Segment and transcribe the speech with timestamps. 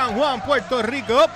[0.00, 1.26] San Juan, Puerto Rico.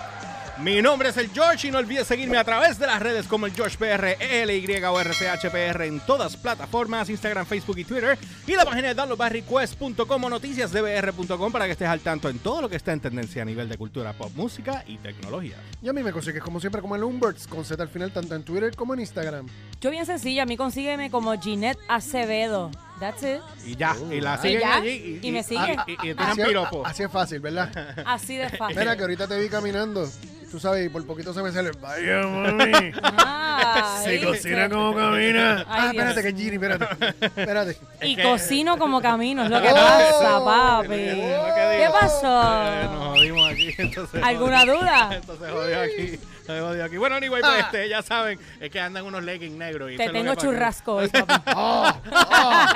[0.56, 3.44] Mi nombre es el George y no olvides seguirme a través de las redes como
[3.44, 8.16] el George PR, ELY o RCHPR en todas plataformas, Instagram, Facebook y Twitter.
[8.46, 12.70] Y la página de downloadbarrequest.com o noticiasdbr.com para que estés al tanto en todo lo
[12.70, 15.56] que está en tendencia a nivel de cultura, pop, música y tecnología.
[15.83, 18.34] Y a mí me consigues como siempre como el Umberts con Z al final tanto
[18.34, 19.46] en Twitter como en Instagram.
[19.78, 22.70] Yo bien sencilla, a mí consígueme como Ginette Acevedo.
[23.04, 23.40] That's it.
[23.66, 24.74] Y ya, y la ¿Y siguen ya?
[24.76, 25.18] allí.
[25.22, 25.76] ¿Y me siguen?
[25.86, 26.86] Y, y, y tiran Así, piropo.
[26.86, 27.70] así es fácil, ¿verdad?
[28.06, 28.78] Así de fácil.
[28.78, 30.08] Mira que ahorita te vi caminando.
[30.50, 31.72] Tú sabes, y por poquito se me sale.
[31.80, 32.92] Vaya, mami.
[33.02, 35.56] Ay, Se cocina como camina.
[35.58, 36.04] Ay, ah, Dios.
[36.06, 36.84] espérate, que es Gini, espérate.
[37.20, 37.77] Espérate.
[38.02, 39.74] Y que- cocino como camino, es lo que Oh.
[39.74, 40.88] pasa, papi.
[40.88, 41.24] Que ¿Qué digo.
[41.27, 42.84] Eh, pasó?
[42.92, 43.74] nos jodimos aquí.
[43.78, 45.11] Entonces, ¿Alguna duda?
[45.16, 46.20] Entonces jodió aquí.
[46.84, 46.97] Aquí.
[46.97, 49.91] Bueno, anyway, pues este, ya saben, es que andan unos leggings negros.
[49.92, 50.47] Y Te eso es lo tengo que pasa.
[50.48, 51.34] churrasco hoy, papi.
[51.56, 52.67] Oh, oh.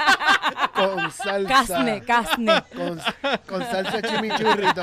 [0.74, 1.48] Con salsa.
[1.48, 2.64] Casne, casne.
[2.74, 3.00] Con,
[3.46, 4.82] con salsa chimichurrito.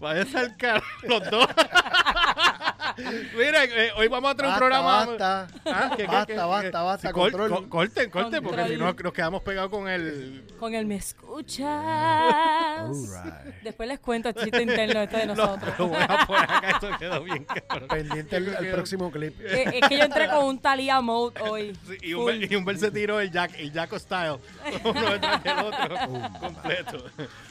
[0.00, 1.46] Váyanse al carro, los dos.
[3.36, 5.06] Mira, eh, hoy vamos a tener un Basta, programa.
[5.06, 5.46] basta.
[5.66, 6.34] Ah, ¿qué, qué, Basta, qué?
[6.40, 7.50] basta, basta, Sí, cor- control.
[7.50, 10.44] co- corten, corten, porque si no nos quedamos pegados con el.
[10.58, 11.64] Con el me escuchas.
[13.62, 15.74] Después les cuento el chiste interno este de nosotros.
[15.78, 17.88] lo voy a poner acá, esto quedó bien cabrón.
[17.88, 19.34] Pendiente al, al próximo clip.
[19.40, 21.76] Eh, es que yo entré con un Talía mode hoy.
[21.86, 24.36] Sí, y, un, y un se tiró el Jack, el Jacko Style,
[24.84, 25.96] uno detrás del otro,
[26.40, 27.04] completo.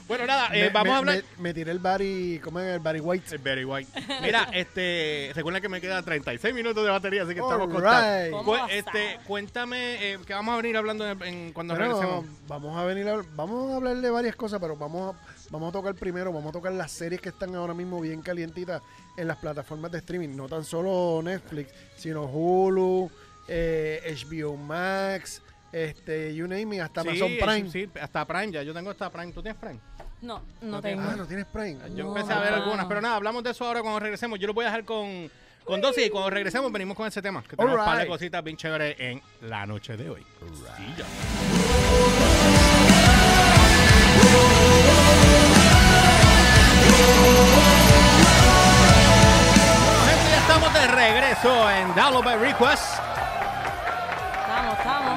[0.08, 1.16] Bueno, nada, eh, Me- vamos me, a hablar.
[1.38, 2.74] Me, me tiré el Barry, ¿cómo es?
[2.74, 3.36] El Barry White.
[3.36, 3.92] Es Very White.
[4.22, 8.32] Mira, este, recuerda que me quedan 36 minutos de batería, así que estamos All right.
[8.32, 11.76] ¿Cómo Cu- vas a este, cuéntame, eh, que vamos a venir hablando en, en- cuando
[11.76, 12.26] Bueno, regresemos.
[12.48, 15.72] vamos a venir a, vamos a hablar de varias cosas, pero vamos a, vamos a
[15.72, 18.82] tocar primero, vamos a tocar las series que están ahora mismo bien calientitas
[19.18, 23.10] en las plataformas de streaming, no tan solo Netflix, sino Hulu,
[23.48, 25.42] eh, HBO Max,
[25.72, 27.70] este, you name it, hasta Sí, Amazon Prime.
[27.72, 28.64] Sí, hasta Prime ya.
[28.64, 29.32] Yo tengo hasta Prime.
[29.34, 29.80] ¿Tú tienes Prime?
[30.22, 31.02] No, no No tengo.
[31.02, 31.78] Ah, no tienes Prime.
[31.96, 32.58] Yo No, empecé a ver no.
[32.58, 34.38] algunas, pero nada, hablamos de eso ahora cuando regresemos.
[34.40, 35.30] Yo lo voy a dejar con,
[35.64, 37.42] con Dosis y cuando regresemos venimos con ese tema.
[37.44, 40.26] Que tenemos un par de cositas bien chéveres en la noche de hoy.
[40.76, 41.04] Sí.
[48.70, 52.84] Bueno, gente, ya estamos de regreso en Download by Request.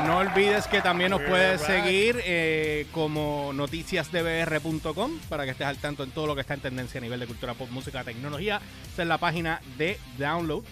[0.07, 6.03] No olvides que también nos puedes seguir eh, como noticiasdbr.com para que estés al tanto
[6.03, 8.61] en todo lo que está en tendencia a nivel de cultura pop, música, tecnología.
[8.89, 10.65] Esta es la página de download.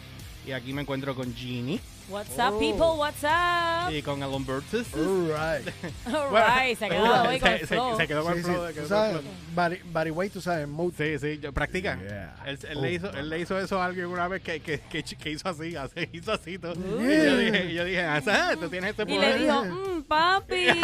[0.47, 1.81] Y aquí me encuentro con Genie
[2.11, 2.59] What's up, Oh.
[2.59, 2.97] people?
[2.99, 3.93] What's up?
[3.93, 4.87] y con Albertus.
[4.95, 5.69] Alright.
[6.13, 7.97] Alright, se ha quedado hoy con se, el se- flow.
[7.97, 8.67] se quedó con Sí, el sí, flow.
[8.67, 9.23] tú quedó con el
[9.55, 10.93] sabes, Barry White, tú sabes, mode.
[10.97, 11.99] Sí, sí, yo, practica.
[12.01, 12.35] Yeah.
[12.47, 14.81] Él, él Oh, le hizo, él le hizo eso a alguien una vez que, que,
[14.81, 16.59] que, que hizo así, así, hizo así.
[16.59, 16.75] todo.
[16.75, 16.79] Y
[17.25, 18.21] yo dije, y yo dije, ah,
[18.61, 19.39] tú tienes este Y poder.
[19.41, 20.67] le dijo, mmm, papi.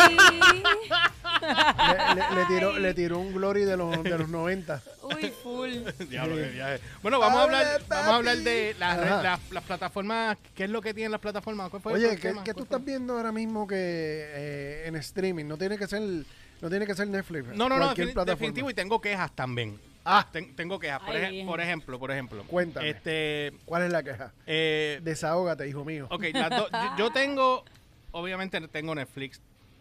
[1.37, 4.83] Le, le- le tiró, le tiró un glory de los, de los 90.
[5.03, 5.71] Uy, full.
[6.09, 6.81] Diablo, qué viaje.
[7.03, 10.37] Bueno, vamos a hablar, vamos a hablar de las, las plataformas.
[10.55, 11.69] ¿Qué es lo que tienen las plataformas?
[11.71, 12.63] ¿Cuál fue el Oye, ¿qué, qué tú ¿Cuál fue?
[12.63, 15.45] estás viendo ahora mismo que eh, en streaming?
[15.47, 17.47] No tiene que ser, no tiene que ser Netflix.
[17.49, 18.25] No, no, no, plataforma.
[18.25, 19.79] definitivo y tengo quejas también.
[20.05, 21.01] Ah, Ten- tengo quejas.
[21.01, 21.47] Por, Ay, ej- bien.
[21.47, 22.45] por ejemplo, por ejemplo.
[22.45, 22.91] Cuéntame.
[22.91, 24.33] Este, ¿cuál es la queja?
[24.47, 26.07] eh, Desahógate, hijo mío.
[26.11, 27.65] ok, las do- yo, yo tengo,
[28.13, 29.41] obviamente tengo Netflix.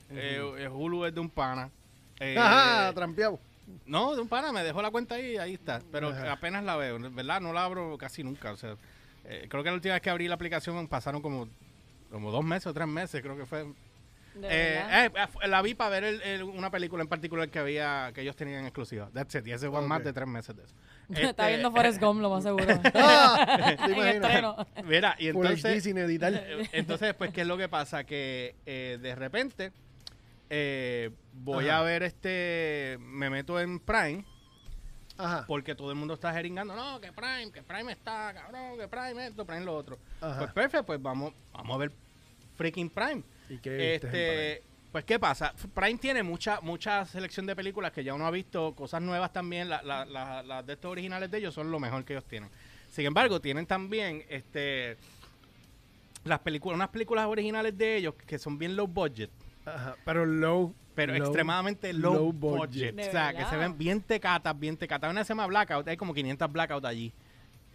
[0.10, 1.70] Eh, Hulu es de un pana.
[2.20, 3.40] Eh, Ajá, trampeado.
[3.86, 5.82] No, de un pana, me dejó la cuenta ahí ahí está.
[5.92, 6.32] Pero Ajá.
[6.32, 7.42] apenas la veo, ¿verdad?
[7.42, 8.52] No la abro casi nunca.
[8.52, 8.76] O sea,
[9.28, 11.48] eh, creo que la última vez que abrí la aplicación pasaron como,
[12.12, 13.66] como dos meses o tres meses, creo que fue.
[14.44, 15.10] Eh, eh,
[15.42, 18.36] eh, la vi para ver el- el- una película en particular que había que ellos
[18.36, 19.10] tenían en exclusiva.
[19.14, 19.48] That's it.
[19.48, 20.76] Y ese fue más de tres meses de eso.
[21.10, 22.66] Está Este, viendo Forrest Gump, lo más seguro.
[22.96, 24.86] Ah, ¿te en.
[24.88, 26.34] Mira, y entonces, sin editar.
[26.74, 28.04] entonces, pues, ¿qué es lo que pasa?
[28.04, 29.72] Que eh, de repente
[30.50, 31.80] eh, voy Ajá.
[31.80, 34.26] a ver este, me meto en Prime
[35.18, 35.46] Ajá.
[35.48, 39.28] porque todo el mundo está jeringando, no, que Prime, que Prime está, cabrón, que Prime
[39.28, 39.98] esto, Prime lo otro.
[40.22, 40.40] Ajá.
[40.40, 41.92] Pues perfecto, pues vamos, vamos a ver
[42.58, 43.24] freaking Prime.
[43.50, 48.14] ¿Y qué Este, pues qué pasa, Prime tiene mucha mucha selección de películas que ya
[48.14, 51.54] uno ha visto, cosas nuevas también, las la, la- las de estos originales de ellos
[51.54, 52.50] son lo mejor que ellos tienen.
[52.92, 54.98] Sin embargo, tienen también este
[56.24, 59.30] las películas, unas películas originales de ellos que son bien low budget,
[59.66, 60.74] Ajá, pero low.
[60.96, 62.94] Pero low- extremadamente low, low budget.
[62.94, 62.96] budget.
[62.96, 65.12] ¿De O sea, que se ven bien tecatas, bien tecatas.
[65.12, 67.12] Una se llama Blackout, hay como 500 Blackout allí.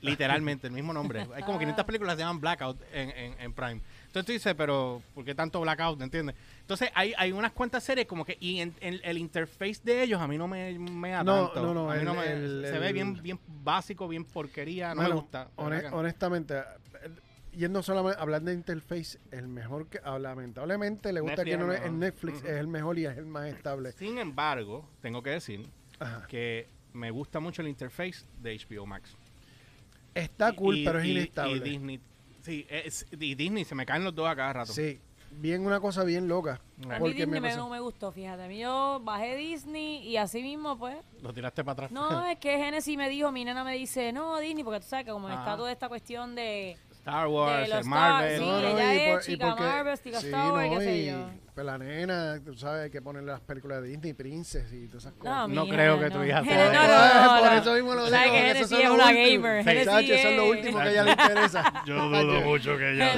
[0.02, 1.26] Literalmente, el mismo nombre.
[1.34, 3.82] Hay como 500 películas que se llaman Blackout en, en, en Prime.
[4.06, 6.00] Entonces tú dices, pero ¿por qué tanto Blackout?
[6.00, 6.34] ¿Entiendes?
[6.62, 10.18] Entonces hay, hay unas cuantas series como que, y en, en- el interface de ellos
[10.18, 11.62] a mí no me, me da No, tanto.
[11.66, 14.24] no, no, A mí el- no me- el- se ve el- bien, bien básico, bien
[14.24, 15.44] porquería, no me gusta.
[15.44, 15.90] de hone-
[17.52, 17.58] no.
[17.58, 21.64] yendo solamente a hablar de interface, el mejor que ah, lamentablemente le gusta Netflix que
[21.64, 21.98] no es el.
[21.98, 23.92] Netflix es el mejor y es el más estable.
[23.92, 25.68] Sin embargo, tengo que decir
[25.98, 26.26] Ajá.
[26.28, 29.14] que me gusta mucho el interface de HBO Max.
[30.14, 31.56] Está cool, Y- pero es inestable.
[31.56, 32.00] Y Disney,
[32.42, 34.72] sí, es- y Disney se me caen los dos a cada rato.
[34.72, 34.98] Sí,
[35.30, 36.60] bien una cosa bien loca.
[36.90, 38.42] A mí Disney me no me gustó, fíjate.
[38.44, 40.96] A mí yo bajé Disney y así mismo, pues.
[41.22, 41.92] Lo tiraste para atrás.
[41.92, 45.04] No, es que Genesis me dijo, mi nena me dice, no, Disney, porque tú sabes
[45.06, 45.38] que como Ajá.
[45.38, 46.76] está toda esta cuestión de.
[47.00, 48.32] Star Wars, de los el Marvel.
[48.32, 50.52] Stars, sí, No, no, ella y es por- y chica porque- Marvel, chica sí, Star
[50.52, 51.30] Wars, no, qué sé yo.
[51.54, 55.04] Pues la nena, tú sabes, hay que ponerle las películas de Disney, Princess y todas
[55.04, 55.48] esas cosas.
[55.48, 56.16] No, mija, creo que no.
[56.16, 57.58] tu hija Gene- sea- No, no, no, Por no.
[57.60, 59.42] eso mismo lo digo, que son es los una últimos.
[59.42, 59.64] gamer.
[59.84, 61.72] Chacho, eso es lo último que a ella le interesa.
[61.86, 63.12] Yo dudo mucho que ella.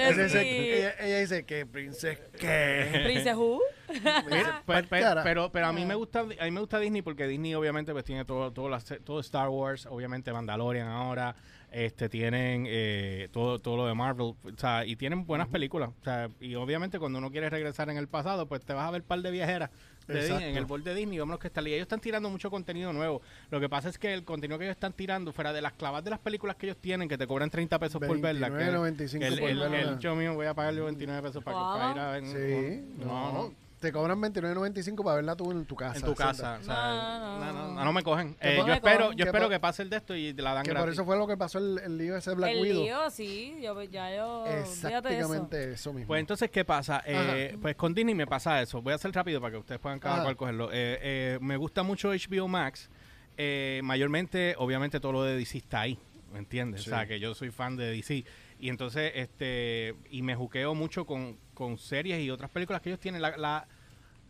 [1.00, 3.00] Ella, dice que Princess qué.
[3.05, 3.61] Princess Who.
[4.31, 5.23] Mira, Pa'l pe- pe- cara.
[5.23, 8.05] pero, pero a mí me gusta a mí me gusta Disney porque Disney obviamente pues
[8.05, 11.37] tiene todo todo, las- todo Star Wars obviamente Mandalorian ahora
[11.72, 16.04] este tienen eh, todo todo lo de Marvel o sea y tienen buenas películas o
[16.04, 19.02] sea y obviamente cuando uno quiere regresar en el pasado pues te vas a ver
[19.02, 19.70] un par de viajeras
[20.06, 20.34] de Exacto.
[20.34, 22.92] Disney, en el board de Disney vemos que está y ellos están tirando mucho contenido
[22.92, 25.72] nuevo lo que pasa es que el contenido que ellos están tirando fuera de las
[25.72, 28.56] clavas de las películas que ellos tienen que te cobran 30 pesos por verla que
[28.56, 29.80] 29.95 el, por el, verla.
[29.80, 31.72] el yo mío voy a pagarle 29 pesos para, Wow.
[31.78, 33.54] para ir a ver Sí, no, no.
[33.82, 35.99] Te cobran 29.95 para verla tú en tu casa.
[35.99, 36.58] en tu casa.
[36.61, 36.61] ¿cierto?
[36.62, 37.93] o sea, No, no, no, no, no.
[37.93, 38.37] me cogen.
[38.40, 40.40] Eh, por- yo espero, que yo por- espero que pase el de esto y te
[40.40, 40.94] la dan Que por gratis.
[40.94, 42.82] eso fue lo que pasó el, el lío ese Black el Widow.
[42.84, 44.56] lío, sí, yo, ya yo, eso.
[44.73, 45.93] Exactamente eso.
[45.93, 46.06] mismo.
[46.06, 47.02] Pues entonces, ¿qué pasa?
[47.05, 48.81] Eh, pues con Disney me pasa eso.
[48.81, 50.23] Voy a hacer rápido para que ustedes puedan cada Ajá.
[50.23, 50.70] cual cogerlo.
[50.73, 52.88] Eh, eh, me gusta mucho HBO Max.
[53.37, 55.99] Eh, mayormente, obviamente, todo lo de DC está ahí.
[56.32, 56.85] ¿Me entiendes?
[56.85, 56.90] Sí.
[56.90, 58.25] O sea, que yo soy fan de DC.
[58.58, 63.00] Y entonces, este, y me juqueo mucho con, con series y otras películas que ellos
[63.00, 63.20] tienen.
[63.20, 63.67] La, la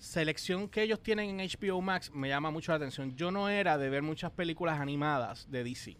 [0.02, 3.14] selección que ellos tienen en HBO Max me llama mucho la atención.
[3.16, 5.96] Yo no era de ver muchas películas animadas de DC.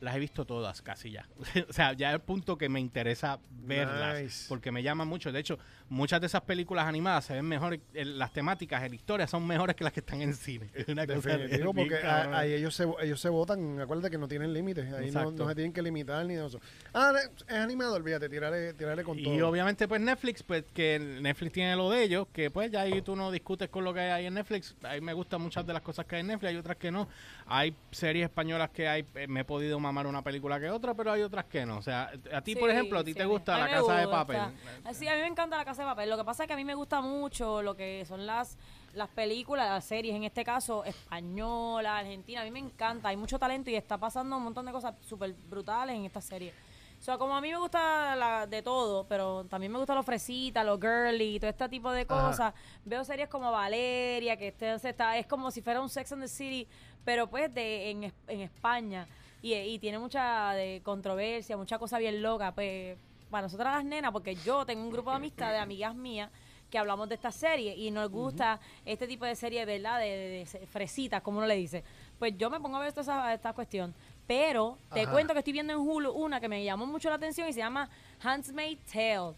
[0.00, 1.26] Las he visto todas, casi ya.
[1.68, 4.20] o sea, ya es el punto que me interesa verlas.
[4.20, 4.46] Nice.
[4.48, 5.32] Porque me llama mucho.
[5.32, 5.58] De hecho,
[5.90, 7.78] muchas de esas películas animadas se ven mejor.
[7.94, 10.70] el- las temáticas, las historias son mejores que las que están en cine.
[10.74, 14.26] Es una cosa Definitivo, porque a- ahí ellos se, ellos se votan, acuérdate que no
[14.28, 16.58] tienen límites, ahí no, se tienen que limitar ni eso.
[16.94, 17.12] Ah,
[17.48, 19.48] es animado, olvídate, tirarle, tirarle con Y todo.
[19.48, 23.14] obviamente, pues Netflix, pues que Netflix tiene lo de ellos, que pues ya ahí tú
[23.16, 24.74] no discutes con lo que hay en Netflix.
[24.82, 27.08] Ahí me gustan muchas de las cosas que hay en Netflix, hay otras que no.
[27.46, 31.10] Hay series españolas que hay, eh, me he podido mamar una película que otra, pero
[31.12, 31.78] hay otras que no.
[31.78, 34.06] O sea, a ti, por ejemplo, a ti sí, te gusta La Casa de.
[34.08, 34.36] Papel.
[34.84, 36.10] Ah, Sí, a mí me encanta La Casa Papel.
[36.10, 38.56] Lo que pasa es que a mí me gusta mucho lo que son las
[38.94, 42.40] las películas, las series, en este caso española, argentina.
[42.40, 45.32] A mí me encanta, hay mucho talento y está pasando un montón de cosas súper
[45.48, 46.52] brutales en esta serie.
[46.98, 50.02] O sea, como a mí me gusta la, de todo, pero también me gusta lo
[50.02, 52.28] fresita, lo girly, todo este tipo de Ajá.
[52.28, 52.54] cosas.
[52.84, 56.28] Veo series como Valeria, que este, está, es como si fuera un Sex and the
[56.28, 56.68] City,
[57.04, 59.06] pero pues de en, en España.
[59.40, 62.52] Y, y tiene mucha de controversia, mucha cosa bien loca.
[62.52, 62.98] Pues
[63.30, 66.30] para nosotras las nenas, porque yo tengo un grupo de amistad de amigas mías
[66.70, 69.98] que hablamos de esta serie y nos gusta este tipo de serie, ¿verdad?
[69.98, 71.82] De, de- de fresitas, como uno le dice.
[72.18, 73.92] Pues yo me pongo a ver toda esa, esta cuestión.
[74.26, 75.10] Pero te Ajá.
[75.10, 77.58] cuento que estoy viendo en Hulu una que me llamó mucho la atención y se
[77.58, 77.88] llama
[78.22, 79.32] Handmaid's Tale.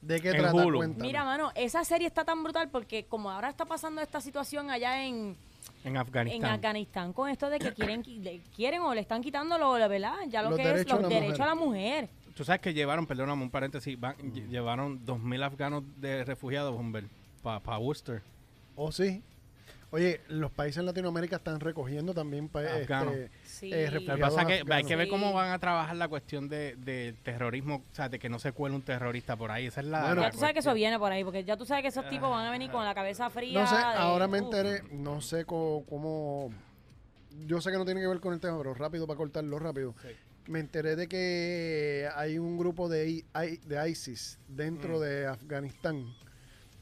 [0.00, 0.54] ¿De qué En trata?
[0.64, 0.78] Hulu.
[0.78, 1.06] Cuéntame.
[1.06, 5.04] Mira, mano, esa serie está tan brutal porque como ahora está pasando esta situación allá
[5.04, 5.36] en,
[5.84, 6.50] En en Afganistán.
[6.50, 10.14] Afganistán con esto de que quieren le- quieren o le están quitando lo, la verdad,
[10.28, 11.42] ya lo Los que es los derechos mujer.
[11.42, 12.08] a la mujer.
[12.34, 17.04] Tú sabes que llevaron, perdóname un paréntesis, van- lle- llevaron 2.000 afganos de refugiados, hombre,
[17.42, 18.22] para Worcester.
[18.76, 19.22] ¿O Oh, sí?
[19.90, 23.12] Oye, los países en Latinoamérica están recogiendo también pa- Afganos.
[23.14, 23.66] este, Sí.
[23.70, 24.88] eh, Lo que refugiados pasa es que hay afganos.
[24.88, 28.30] que ver cómo van a trabajar la cuestión de, de terrorismo, o sea, de que
[28.30, 29.66] no se cuele un terrorista por ahí.
[29.66, 30.00] Esa es la.
[30.00, 31.88] Bueno, la ya tú sabes que eso viene por ahí, porque ya tú sabes que
[31.88, 33.60] esos tipos van a venir con la cabeza fría.
[33.60, 34.44] No sé, de- ahora me uf.
[34.46, 36.50] enteré, no sé co- cómo,
[37.46, 39.94] Yo sé que no tiene que ver con el tema, pero rápido para cortarlo rápido.
[40.00, 40.08] Sí.
[40.48, 43.24] Me enteré de que hay un grupo de,
[43.64, 45.00] de ISIS dentro Mm.
[45.02, 46.12] de Afganistán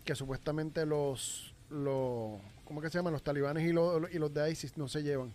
[0.04, 3.12] que supuestamente los, los ¿cómo que se llaman?
[3.12, 5.32] Los talibanes y los, y los de ISIS no se llevan.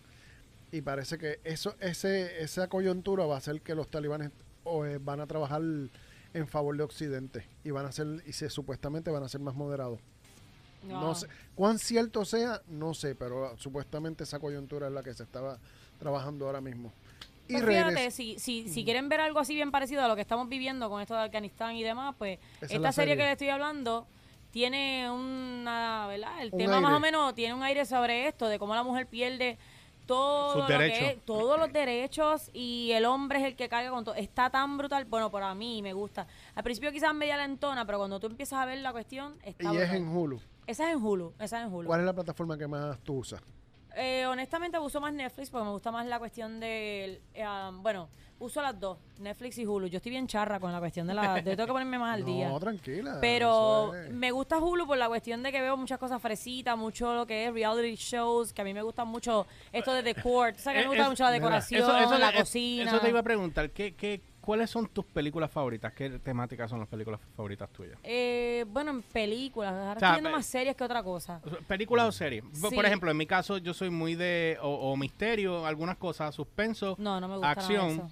[0.72, 4.32] Y parece que eso ese esa coyuntura va a hacer que los talibanes
[4.84, 5.62] eh, van a trabajar
[6.34, 9.54] en favor de Occidente y van a ser y se supuestamente van a ser más
[9.54, 10.00] moderados.
[10.82, 15.22] No sé cuán cierto sea, no sé, pero supuestamente esa coyuntura es la que se
[15.22, 15.58] estaba
[15.98, 16.92] trabajando ahora mismo.
[17.48, 20.20] Y Pues fíjate, si, si, si quieren ver algo así bien parecido a lo que
[20.22, 23.16] estamos viviendo con esto de Afganistán y demás, pues Esa esta serie, serie.
[23.16, 24.06] que le estoy hablando
[24.50, 26.40] tiene una, ¿verdad?
[26.42, 26.96] El Un tema más aire.
[26.96, 29.58] o menos tiene un aire sobre esto, de cómo la mujer pierde
[30.06, 34.04] todo lo que es- todos los derechos y el hombre es el que carga con
[34.04, 34.14] todo.
[34.14, 36.26] Está tan brutal, bueno, para mí me gusta.
[36.54, 39.76] Al principio quizás media lentona, pero cuando tú empiezas a ver la cuestión, está y
[39.76, 40.40] es en Hulu.
[40.66, 41.86] Esa es en Hulu, esa es en Hulu.
[41.88, 43.40] ¿Cuál es la plataforma que más tú usas?
[43.98, 47.20] Eh, honestamente uso más Netflix porque me gusta más la cuestión del...
[47.32, 49.86] eh, um, bueno, uso las dos, Netflix y Hulu.
[49.86, 51.36] Yo estoy bien charra con la cuestión de la...
[51.36, 52.48] de tengo que ponerme más al día.
[52.50, 53.16] No, tranquila.
[53.22, 57.14] Pero es- me gusta Hulu por la cuestión de que veo muchas cosas fresitas, mucho
[57.14, 60.52] lo que es reality shows, que a mí me gusta mucho esto de decor.
[60.54, 62.90] O sea, que me Eh, gusta es- mucho la mira, decoración, Eso, eso- la cocina.
[62.90, 63.70] Eso te iba a preguntar.
[63.70, 65.92] ¿qué, qué, ¿Cuáles son tus películas favoritas?
[65.92, 67.98] ¿Qué temáticas son las películas favoritas tuyas?
[68.04, 69.72] Eh, bueno, en películas.
[69.72, 71.40] Ahora sea, estoy viendo más series que otra cosa.
[71.66, 72.44] ¿Películas o series?
[72.60, 72.76] Por- Sí.
[72.76, 76.94] Por ejemplo, en mi caso, yo soy muy de o, o misterio, algunas cosas, suspenso,
[76.98, 78.10] No, no me gusta de acción, eso.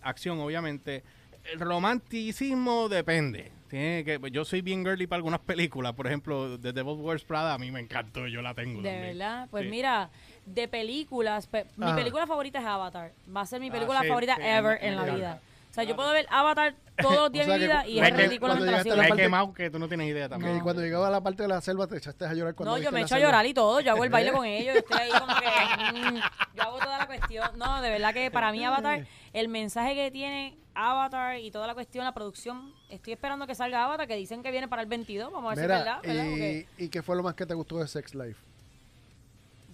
[0.00, 1.04] acción, obviamente.
[1.52, 3.52] El romanticismo depende.
[3.68, 5.92] Tiene que, yo soy bien girly para algunas películas.
[5.92, 8.80] Por ejemplo, The Devil Wears Prada a mí me encantó, yo la tengo.
[8.80, 9.18] De también.
[9.18, 9.48] verdad.
[9.50, 9.70] Pues Sí.
[9.70, 10.08] mira,
[10.46, 13.12] de películas, pe- mi película favorita es Avatar.
[13.36, 15.40] Va a ser mi Ah, película sí, favorita sí, ever en la vida.
[15.74, 17.98] O sea, yo puedo ver Avatar todos los días O sea de mi vida y
[17.98, 20.58] es que- ridículamente la Me he quemado que tú no tienes idea también.
[20.58, 22.80] Y cuando llegaba a la parte de la selva te echaste a llorar cuando No,
[22.80, 23.80] yo me echo a llorar y todo.
[23.80, 24.72] Yo hago el baile con ellos.
[24.74, 26.00] Yo estoy ahí como que.
[26.12, 26.20] mm,
[26.54, 27.50] yo hago toda la cuestión.
[27.58, 31.74] No, de verdad que para mí, Avatar, el mensaje que tiene Avatar y toda la
[31.74, 32.72] cuestión, la producción.
[32.88, 35.32] Estoy esperando que salga Avatar, que dicen que viene para el 22.
[35.32, 36.68] Vamos a ver si es Mira, verdad.
[36.78, 38.38] ¿y qué fue lo más que te gustó de Sex Life?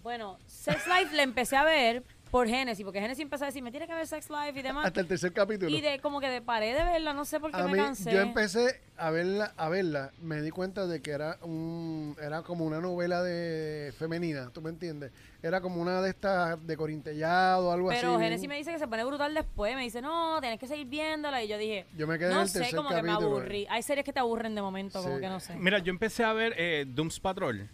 [0.02, 3.70] bueno, Sex Life le empecé a ver por Genesis, porque Genesis empezó a decir, me
[3.70, 4.86] tiene que ver Sex Life y demás.
[4.86, 5.70] Hasta el tercer capítulo.
[5.70, 7.78] Y de como que de paré de verla, no sé por qué a me mí,
[7.78, 8.12] cansé.
[8.12, 12.64] yo empecé a verla, a verla, me di cuenta de que era un, era como
[12.64, 15.10] una novela de femenina, ¿tú me entiendes?
[15.42, 18.24] Era como una de estas de corintellado, algo Pero así.
[18.24, 19.74] Genesis me dice que se pone brutal después.
[19.74, 21.42] Me dice, no, tienes que seguir viéndola.
[21.42, 23.66] Y yo dije, Yo me quedé en no el sé, tercer como que me aburrí.
[23.70, 25.56] Hay series que te aburren de momento, como que no sé.
[25.56, 27.70] Mira, yo empecé a ver eh, Dooms Patrol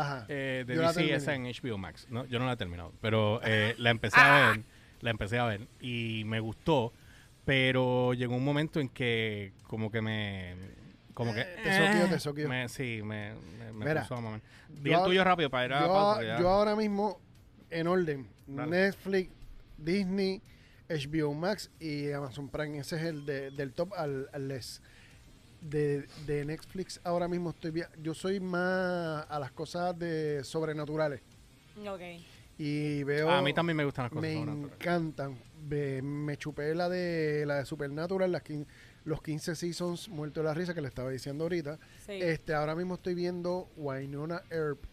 [0.00, 0.26] Ajá.
[0.28, 2.06] eh, de Yo DC, esa en HBO Max.
[2.10, 2.24] ¿no?
[2.26, 4.62] Yo no la he terminado, pero eh, la empecé a ver,
[5.00, 6.92] la empecé a ver y me gustó,
[7.44, 10.54] pero llegó un momento en que como que me...
[11.14, 11.44] Como que...
[11.62, 12.48] Te soqueó, te soqueó.
[12.48, 14.40] Me, sí, me, me, me Mira, puso a mamar.
[14.68, 17.18] Di yo el tuyo rápido para ir a yo, pausa, ya- yo ahora mismo,
[17.70, 18.70] en orden, Dale.
[18.70, 19.30] Netflix,
[19.78, 20.42] Disney,
[20.90, 22.78] HBO Max y Amazon Prime.
[22.78, 24.82] Ese es el de- del top al, al les.
[25.68, 27.82] De, de Netflix ahora mismo estoy.
[28.02, 31.20] Yo soy más a las cosas de sobrenaturales.
[31.88, 32.00] Ok.
[32.58, 33.30] Y veo.
[33.30, 34.74] a mí también me gustan las cosas me sobrenaturales.
[34.80, 35.38] encantan.
[36.02, 38.66] Me chupé la de la de Supernatural, las quin-
[39.04, 41.78] los 15 seasons muerto de la risa que le estaba diciendo ahorita.
[42.06, 42.12] Sí.
[42.12, 44.84] Este, ahora mismo estoy viendo Winona Earp,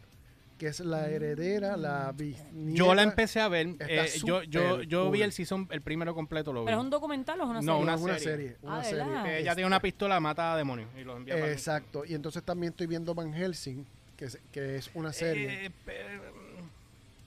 [0.63, 2.71] que es la heredera, la bisnieta.
[2.77, 6.53] Yo la empecé a ver, eh, yo, yo, yo vi el season, el primero completo
[6.53, 6.67] lo vi.
[6.67, 7.83] ¿Pero es un documental o es una No, serie?
[7.83, 8.57] una Es una serie.
[8.61, 9.03] Una Ah, serie.
[9.25, 12.05] Eh, ella tiene una pistola, mata a demonios y los envía para Exacto.
[12.05, 15.65] Y entonces también estoy viendo Van Helsing, que es, que es una serie.
[15.65, 16.21] Eh, pero-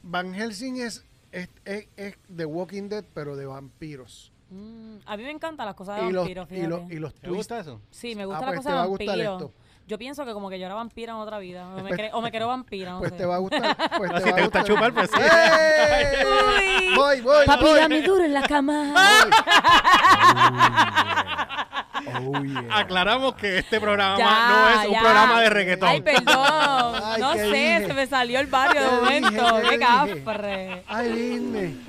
[0.02, 4.32] Van Helsing es, es, es, es The Walking Dead, pero de vampiros.
[4.48, 7.12] Mm, a mí me encantan las cosas de Y los, vampiros, y, los, y los
[7.12, 7.36] ¿Te twists.
[7.36, 7.82] gusta eso?
[7.90, 9.42] Sí, me Ah, gusta pues la cosa te de va a gustar vampiros.
[9.42, 9.65] esto.
[9.86, 11.68] Yo pienso que como que yo era vampira en otra vida.
[11.68, 13.18] O me, Pues- cre- o me creo vampira, no Pues sé.
[13.18, 13.76] te va a gustar.
[13.98, 14.64] Pues No, te si va te a gusta gustar.
[14.64, 15.20] chupar, pues sí.
[15.22, 16.24] ¡Eh!
[16.26, 16.94] Uy.
[16.96, 17.78] Voy, voy, Papi, voy.
[17.78, 18.92] dame duro en la cama.
[22.24, 22.64] Oh, yeah.
[22.78, 25.00] Aclaramos que este programa Ya, no es un ya.
[25.00, 25.88] programa de reggaetón.
[25.88, 26.26] Ay, perdón.
[27.04, 27.86] Ay, no ¿qué sé, dije?
[27.86, 29.60] se me salió el barrio de ¿Qué momento.
[29.62, 30.82] Qué ¿Qué cafre.
[30.88, 31.80] Ay, Disney.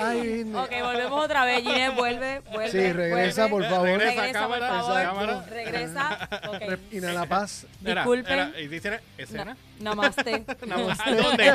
[0.00, 0.54] Ay, Disney.
[0.62, 1.62] Ok, volvemos otra vez.
[1.62, 2.70] Ginés, vuelve, vuelve.
[2.70, 3.68] Sí, regresa, vuelve.
[3.68, 3.98] por favor.
[3.98, 5.02] Regresa, Regresa, por cámara, favor.
[5.02, 5.44] cámara.
[5.50, 6.28] Regresa.
[6.48, 6.60] Ok.
[6.62, 7.66] Rep- Inhala paz.
[7.80, 8.32] Disculpen.
[8.32, 9.56] era- ¿Y dice escena?
[9.80, 10.44] Namaste.
[10.66, 11.10] Namaste.
[11.14, 11.52] ¿Dónde?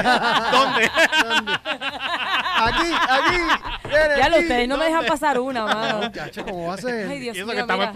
[0.51, 0.91] ¿Dónde?
[2.63, 3.37] Aquí, aquí.
[3.89, 4.43] Viene Ya lo aquí.
[4.45, 6.11] ustedes no me dejan pasar una, mano.
[6.45, 7.07] ¿cómo va a ser?
[7.09, 7.93] Ay, Dios y eso mío, que estamos mira.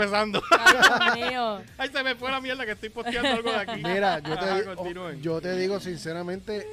[0.51, 0.73] Ay,
[1.21, 1.61] Dios mío.
[1.77, 3.81] Ay, se me fue la mierda que estoy posteando algo de aquí.
[3.83, 5.21] Mira, yo Ajá, te, continúen.
[5.21, 6.65] yo te digo sinceramente,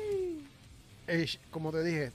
[1.07, 2.13] eh, como te dije,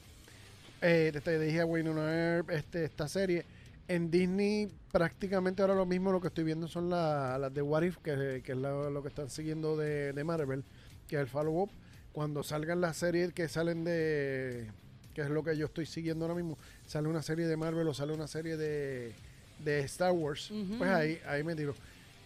[0.82, 3.46] eh, te, te dije a Winona Earp, este, esta serie,
[3.88, 7.84] en Disney prácticamente ahora lo mismo lo que estoy viendo son la- las de What
[7.84, 10.64] If, que, que es la- lo que están siguiendo de, de Marvel,
[11.08, 11.70] que es el follow-up.
[12.12, 14.72] Cuando salgan las series que salen de,
[15.14, 17.94] que es lo que yo estoy siguiendo ahora mismo, sale una serie de Marvel o
[17.94, 19.14] sale una serie de,
[19.60, 21.76] de Star Wars, pues ahí, ahí me tiro.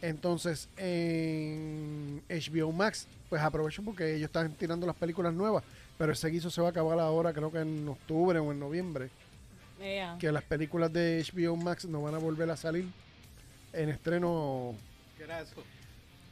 [0.01, 5.63] Entonces, en HBO Max, pues aprovecho porque ellos están tirando las películas nuevas,
[5.97, 9.09] pero ese guiso se va a acabar ahora, creo que en octubre o en noviembre,
[10.19, 12.85] que las películas de HBO Max no van a volver a salir
[13.73, 14.75] en estreno.
[15.17, 15.55] ¿Qué era eso?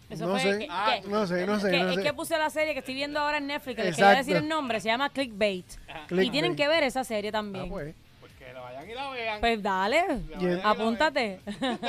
[0.10, 2.14] Eso no fue sé, que- Ah, que- no sé, no sé, que- no es que
[2.14, 4.80] puse la serie que estoy viendo ahora en Netflix, que les quería decir el nombre,
[4.80, 5.66] se llama Clickbait.
[5.72, 6.32] Y Clickbait.
[6.32, 7.66] tienen que ver esa serie también.
[7.66, 7.96] Ah, pues.
[8.80, 9.42] Pues que la vayan y la vean.
[9.42, 10.06] Pues dale,
[10.40, 11.40] y apúntate.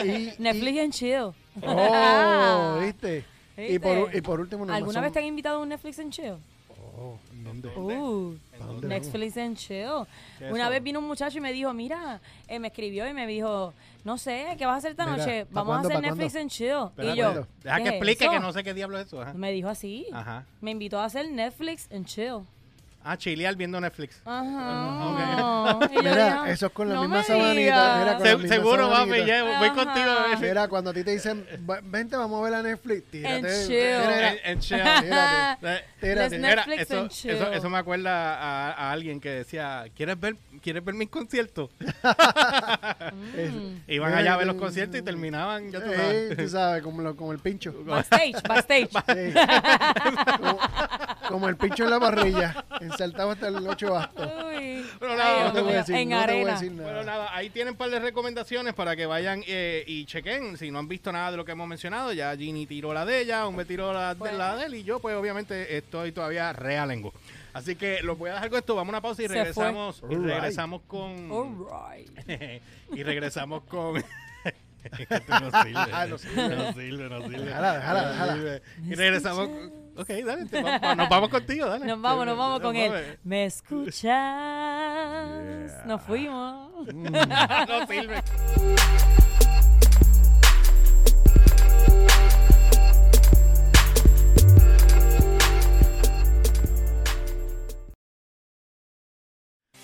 [0.04, 1.32] Y- Netflix y- and chill.
[1.62, 3.24] Oh, ¿viste?
[3.56, 6.12] Y por, y por último, no ¿Alguna vez te han invitado a un Netflix and
[6.12, 6.36] chill?
[6.98, 7.68] Oh, ¿en ¿dónde?
[7.76, 10.06] Uh, ¿Para dónde Netflix and chill.
[10.38, 13.12] ¿Qué es Una vez vino un muchacho y me dijo, mira, eh, me escribió y
[13.12, 13.72] me dijo,
[14.04, 15.46] no sé, ¿qué vas a hacer esta Mira, noche?
[15.46, 16.88] ¿pa' Vamos a hacer Netflix and chill.
[16.98, 17.46] Y yo.
[17.62, 18.32] Deja ¿qué que explique eso?
[18.32, 19.20] que no sé qué diablo es eso.
[19.20, 19.34] ajá.
[19.34, 20.06] Me dijo así.
[20.12, 20.44] Ajá.
[20.60, 22.40] Me invitó a hacer Netflix and chill.
[23.02, 24.20] Ah, chilear viendo Netflix.
[24.26, 25.78] Ajá.
[25.90, 27.98] Y yo Mira, eso es con la "No misma sabanita, digas".
[27.98, 29.26] mira, con Se- la misma seguro, papi, sabanita.
[29.26, 29.74] ya voy Ajá.
[29.74, 30.10] contigo.
[30.10, 30.38] a ver.
[30.40, 33.36] Mira, cuando a ti te dicen, "Va- vente, vamos a ver a Netflix, tírate.
[33.38, 33.76] En chill.
[34.06, 34.78] mira, En- en chill.
[36.00, 36.36] Tírate.
[36.36, 40.84] Eh, Mira, eso, eso, eso me acuerda a, a alguien que decía, ¿quieres ver, ¿quieres
[40.84, 41.70] ver mis conciertos?
[43.12, 43.76] Mm.
[43.88, 46.36] Iban allá a ver los conciertos y terminaban, ya tú Eh, sabes.
[46.36, 47.74] tú sabes, como, lo- como el pincho.
[47.84, 48.88] Backstage, backstage.
[48.90, 49.34] Sí.
[50.38, 50.58] como,
[51.28, 54.26] como el pincho en la parrilla, ensartado hasta el 8 bastos.
[54.26, 54.84] Uy.
[54.98, 56.52] Pero Ay, nada, No te voy a decir, en no te voy a arena.
[56.52, 56.82] decir nada.
[56.90, 60.56] Bueno, nada, ahí tienen un par de recomendaciones para que vayan eh, y chequen.
[60.56, 63.20] Si no han visto nada de lo que hemos mencionado, ya Ginny tiró la de
[63.20, 64.38] ella, me tiró la, de, Bueno.
[64.38, 67.12] la de él y yo, pues obviamente estoy todavía realengo.
[67.52, 68.74] Así que los voy a dejar con esto.
[68.76, 70.02] Vamos a una pausa y regresamos.
[70.08, 70.30] Y Alright.
[70.34, 71.66] regresamos con.
[72.92, 74.02] Y regresamos con.
[75.28, 76.08] No sirve.
[76.08, 77.08] No sirve.
[77.08, 77.44] no sirve.
[77.44, 78.60] Déjala, déjala, déjala.
[78.86, 79.48] Y regresamos.
[79.96, 81.84] Ok, dale, te vamos- nos vamos contigo, dale.
[81.86, 83.18] Nos vamos, nos vamos con él.
[83.24, 84.06] ¿Me escuchas?
[85.86, 86.70] Nos fuimos.
[86.94, 88.22] no sirve.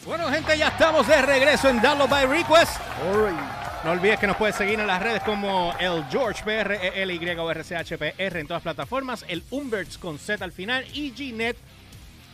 [0.04, 2.78] Bueno, gente, ya estamos de regreso en Download by Request.
[3.02, 3.65] Alright.
[3.84, 7.28] No olvides que nos puedes seguir en las redes como el George PR, L Y
[7.38, 10.84] o R C H P R en todas plataformas, el Umberts con Z al final
[10.92, 11.56] y Gnet.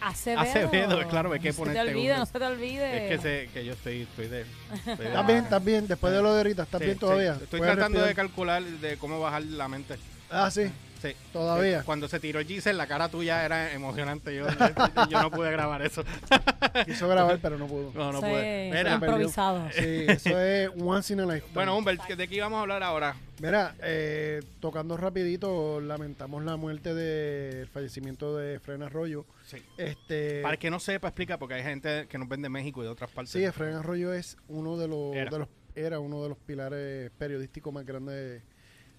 [0.01, 0.41] Acevedo.
[0.41, 3.05] Acevedo, claro, hay que no se te olvide, no se te olvide.
[3.05, 4.41] Es que, sé que yo estoy, estoy de.
[4.41, 5.39] estoy de- ¿Estás bien?
[5.45, 5.87] ¿Estás bien?
[5.89, 7.01] Después de lo de ahorita, ¿estás Sí, bien sí.
[7.01, 7.33] todavía?
[7.41, 9.97] Estoy ¿Puedes tratando de calcular de cómo bajar la mente.
[10.31, 10.63] Ah, sí.
[11.03, 11.15] Sí.
[11.33, 11.83] Todavía.
[11.83, 14.35] Cuando se tiró Giselle, la cara tuya era emocionante.
[14.35, 16.05] Yo, yo, yo no pude grabar eso.
[16.87, 17.91] Quiso grabar, pero no pudo.
[17.93, 18.71] No, no Sí, pude.
[18.73, 19.69] Mira, improvisado.
[19.73, 21.55] Sí, eso es once in a lifetime.
[21.55, 23.17] bueno, Humbert, ¿de qué íbamos a hablar ahora?
[23.41, 29.27] Mira, eh, tocando rapidito, lamentamos la muerte del fallecimiento de Efraín Arroyo.
[29.45, 29.57] Sí.
[29.77, 32.81] Este, Para el que no sepa, explica, porque hay gente que nos ven de México
[32.83, 33.33] y de otras partes.
[33.33, 35.31] sí, Efraín Arroyo es uno de los, Era.
[35.31, 38.43] de los era uno de los pilares periodísticos más grandes de,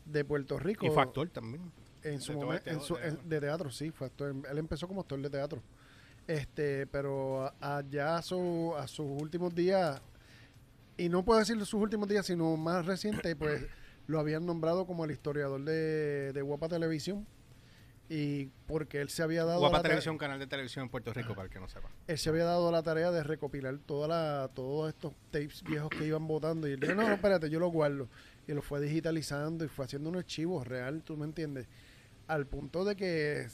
[0.05, 0.85] de Puerto Rico.
[0.85, 1.71] y fue actor también.
[2.03, 3.19] En su momento en su- teatro.
[3.21, 4.33] en- de teatro sí fue actor.
[4.49, 5.61] él empezó como actor de teatro
[6.27, 10.01] este pero allá a, su- a sus últimos días
[10.97, 13.65] y no puedo decir sus últimos días sino más reciente pues
[14.07, 17.25] lo habían nombrado como el historiador de, de Guapa Televisión
[18.09, 21.45] y porque él se había dado Guapa Televisión, canal de televisión en Puerto Rico, para
[21.45, 21.89] el que no sepa.
[22.05, 26.05] él se había dado la tarea de recopilar toda la, todos estos tapes viejos que
[26.05, 26.67] iban votando.
[26.67, 28.09] Y él dijo, no, no, espérate, yo los guardo.
[28.45, 31.65] Y lo fue digitalizando y fue haciendo un archivo real, ¿tú me entiendes?
[32.33, 33.47] Al punto de que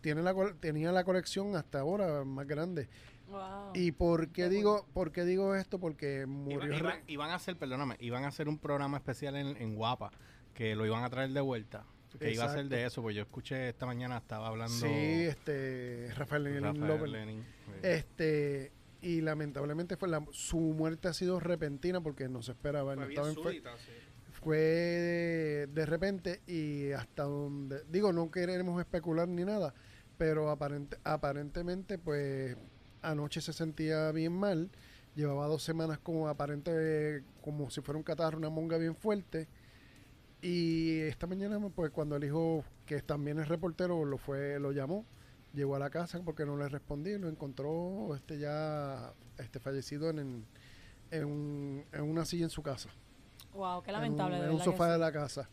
[0.00, 2.88] tiene la, col- tenía la colección hasta ahora más grande.
[3.28, 3.72] Wow.
[3.74, 5.80] ¿Y por qué, Qué digo, por qué digo esto?
[5.80, 6.58] Porque murió...
[6.58, 9.74] Iban, re- iban- iban a hacer, perdóname, iban a hacer un programa especial en, en
[9.74, 10.10] Guapa,
[10.54, 11.84] que lo iban a traer de vuelta.
[12.20, 16.08] Que iba a ser de eso, pues yo escuché esta mañana, estaba hablando Sí, este,
[16.16, 17.10] Rafael Lenín Rafael López.
[17.10, 17.44] Lenin.
[17.82, 18.72] Este,
[19.02, 22.94] y lamentablemente fue la, su muerte ha sido repentina porque no se esperaba.
[22.94, 23.62] él no estaba enfer-
[24.46, 29.74] fue de, repente y hasta donde digo no queremos especular ni nada
[30.18, 32.56] pero aparente, aparentemente pues
[33.02, 34.70] anoche se sentía bien mal
[35.16, 39.48] llevaba dos semanas como aparente como si fuera un catarro una monga bien fuerte
[40.40, 45.04] y esta mañana pues cuando el hijo que también es reportero lo fue lo llamó
[45.54, 50.46] llegó a la casa porque no le respondí lo encontró este ya este fallecido en,
[51.10, 52.90] en, en una silla en su casa
[53.56, 54.36] Wow, qué lamentable.
[54.36, 55.48] en de un, en un sofá de la casa.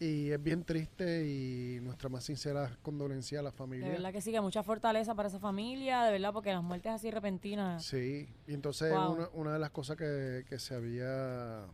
[0.00, 3.88] Y es bien triste y nuestra más sincera condolencia a la De familia.
[3.88, 7.10] verdad que sí, que mucha fortaleza para esa familia, de verdad, porque las muertes así
[7.10, 7.84] repentinas.
[7.84, 9.12] Sí, y entonces Wow.
[9.12, 11.64] una, una de las cosas que, que se había,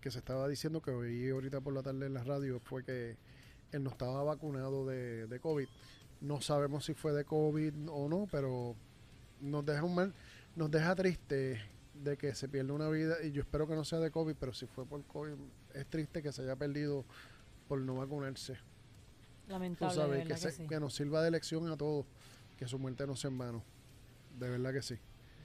[0.00, 3.16] que se estaba diciendo, que oí ahorita por la tarde en la radio, fue que
[3.70, 5.68] él no estaba vacunado de, de COVID.
[6.22, 8.74] No sabemos si fue de COVID o no, pero
[9.40, 10.14] nos deja un mal,
[10.56, 11.60] nos deja triste
[12.02, 14.52] de que se pierda una vida, y yo espero que no sea de COVID, pero
[14.52, 15.34] si fue por COVID,
[15.74, 17.04] es triste que se haya perdido
[17.68, 18.56] por no vacunarse.
[19.48, 20.66] Lamentable, sabes, que, que, se- sí.
[20.66, 22.06] que nos sirva de lección a todos,
[22.56, 23.64] que su muerte no sea en vano.
[24.38, 24.96] De verdad que sí.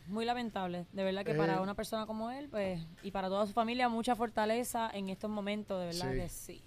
[0.08, 3.46] Muy lamentable, de verdad que Eh, para una persona como él, pues, y para toda
[3.46, 6.18] su familia, mucha fortaleza en estos momentos, de verdad Sí.
[6.20, 6.64] que sí.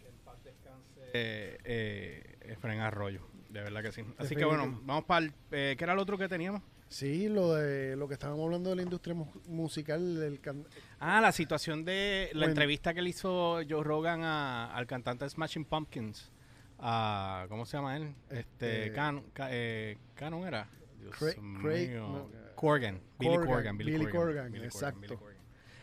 [1.16, 3.20] Eh, eh, Efraín Arroyo,
[3.50, 4.02] de verdad que sí.
[4.18, 5.32] Así que bueno, vamos para el...
[5.52, 6.62] Eh, ¿Qué era el otro que teníamos?
[6.94, 10.64] Sí, lo de lo que estábamos hablando de la industria mu- musical, del can-
[11.00, 12.50] Ah, la situación de la Bueno.
[12.52, 16.30] entrevista que le hizo Joe Rogan a- al cantante Smashing Pumpkins.
[16.78, 18.14] A, ¿Cómo se llama él?
[18.30, 20.68] Este, Este- Can, Ca- eh, Canon era.
[21.00, 25.00] Dios Craig- Craig, no, Corgan, Billy Corgan, Corgan, Billy, Billy Corgan, Corgan, Billy exacto.
[25.00, 25.38] Billy Corgan.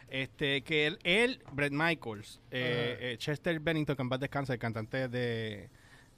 [0.08, 4.60] Este, que él, él Brett Michaels, eh, eh, Chester Bennington, que en paz descansa, el
[4.60, 5.69] cantante de,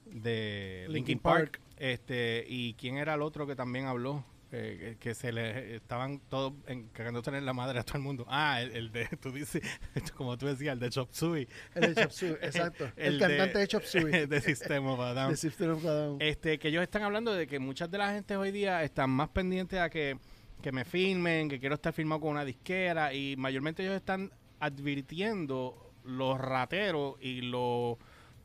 [0.06, 1.58] de Linkin Linkin Park.
[1.58, 1.60] Park.
[1.78, 4.24] Este, y quién era el otro que también habló.
[4.56, 8.24] Eh, que se le estaban todos encargándose en la madre a todo el mundo.
[8.28, 9.62] Ah, el, el de, tú dices,
[10.16, 11.48] como tú decías, el de Chop Suey.
[11.74, 12.84] El de Chop Suey, exacto.
[12.96, 14.26] El, El cantante de- de Chop Suey.
[14.26, 15.30] de System of a Down.
[15.32, 16.16] De System of a Down.
[16.20, 19.28] Este, que ellos están hablando de que muchas de la gente hoy día están más
[19.30, 20.16] pendientes a que,
[20.62, 25.92] que me filmen, que quiero estar filmado con una disquera y mayormente ellos están advirtiendo
[26.04, 27.96] los rateros y los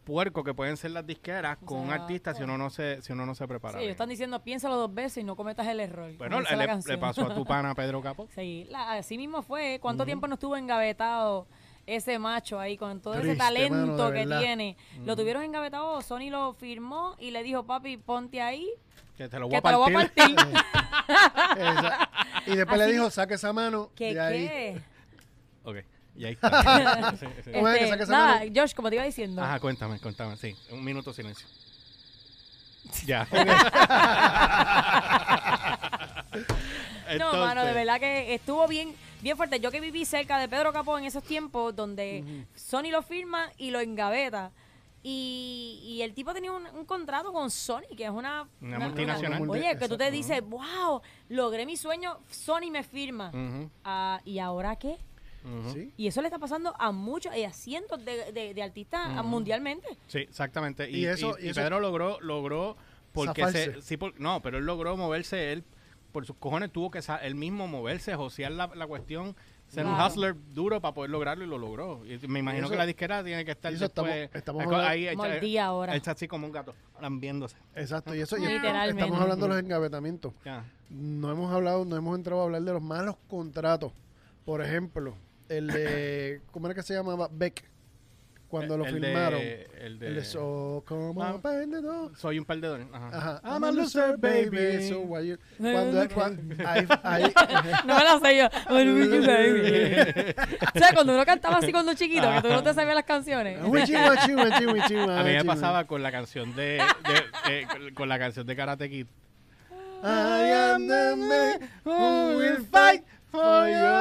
[0.10, 3.28] puercos que pueden ser las disqueras con un artista si uno no se si uno
[3.28, 3.74] no se prepara.
[3.74, 3.91] Sí, bien.
[3.91, 6.12] están diciendo, piénsalo dos veces y no cometas el error.
[6.17, 8.28] bueno, le, pasó a tu pana Pedro Capo.
[8.34, 9.78] Sí, la- así mismo fue.
[9.80, 11.48] ¿Cuánto tiempo no estuvo engavetado
[11.86, 14.78] ese macho ahí con todo ese talento mano, que tiene?
[15.06, 18.67] Lo tuvieron engavetado, Sony lo firmó y le dijo, papi, ponte ahí,
[19.15, 20.36] Que te lo voy que a te lo voy a partir.
[22.45, 23.91] Y después le dijo, saque esa mano.
[23.95, 24.82] ¿Qué ahí.
[26.20, 27.12] Y ahí está.
[27.20, 27.52] Sí, sí.
[27.54, 28.52] ¿Cómo es que Este, saque esa nada, mano?
[28.56, 29.42] Josh, como te iba diciendo.
[29.42, 30.56] Ajá, cuéntame, cuéntame, sí.
[30.72, 31.48] Un minuto de silencio.
[33.06, 33.28] Ya.
[37.18, 39.60] No, mano, de Entonces, verdad que estuvo bien, bien fuerte.
[39.60, 43.72] Yo que viví cerca de Pedro Capó en esos tiempos donde Sony lo firma y
[43.72, 44.52] lo engaveta.
[45.02, 49.50] Y, y el tipo tenía un, un contrato con Sony, que es una, Una multinacional.
[49.50, 50.12] Oye, que tú te exacto.
[50.12, 53.30] dices, wow, logré mi sueño, Sony me firma.
[53.30, 54.98] Ujú, Ah, ¿Y ahora qué?
[55.73, 55.93] Sí.
[55.97, 59.88] Y eso le está pasando a muchos y a cientos de, de- de artistas mundialmente.
[60.08, 60.89] Sí, exactamente.
[60.89, 62.75] Y, Y eso- y- y y eso- Pedro logró, logró
[63.13, 63.73] porque Zafarse.
[63.75, 65.63] se, sí, por- no, pero él logró moverse él
[66.12, 69.36] por sus cojones tuvo que él mismo moverse, josear la, la cuestión,
[69.67, 72.04] ser un hustler duro para poder lograrlo y lo logró.
[72.04, 75.08] Y me imagino eso- que la disquera tiene que estar eso estamos- después estamos ahí-
[75.08, 75.95] hecha- ahora.
[75.95, 77.56] hecha así como un gato, lambiéndose.
[77.75, 78.15] Exacto.
[78.15, 79.02] Y eso y Literalmente.
[79.04, 80.34] estamos hablando de los engavetamientos.
[80.43, 80.65] Ya.
[80.89, 83.91] No hemos hablado, no hemos entrado a hablar de los malos contratos.
[84.45, 85.13] Por ejemplo,
[85.50, 87.28] el de, ¿cómo era que se llamaba?
[87.32, 87.64] Beck.
[88.48, 89.40] Cuando lo El de- filmaron.
[89.42, 91.38] el de, el de So Como Ah.
[91.40, 92.18] Perdedor.
[92.18, 92.82] Soy un perdedor.
[92.92, 93.10] Ajá.
[93.16, 93.42] Ajá.
[93.44, 94.90] I'm a loser, baby.
[94.90, 97.32] So why you- cuando, cuando- ahí, ahí-
[97.86, 98.48] No me la sé yo.
[100.76, 103.60] o sea, cuando uno cantaba así cuando chiquito, que tú no te sabías las canciones.
[103.62, 107.28] A mí me pasaba con la canción de, de-
[107.62, 109.06] eh, con- la canción de Karate Kid.
[110.02, 113.99] I am the man who will fight for honor.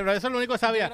[0.00, 0.92] Pero eso es lo único que sabía.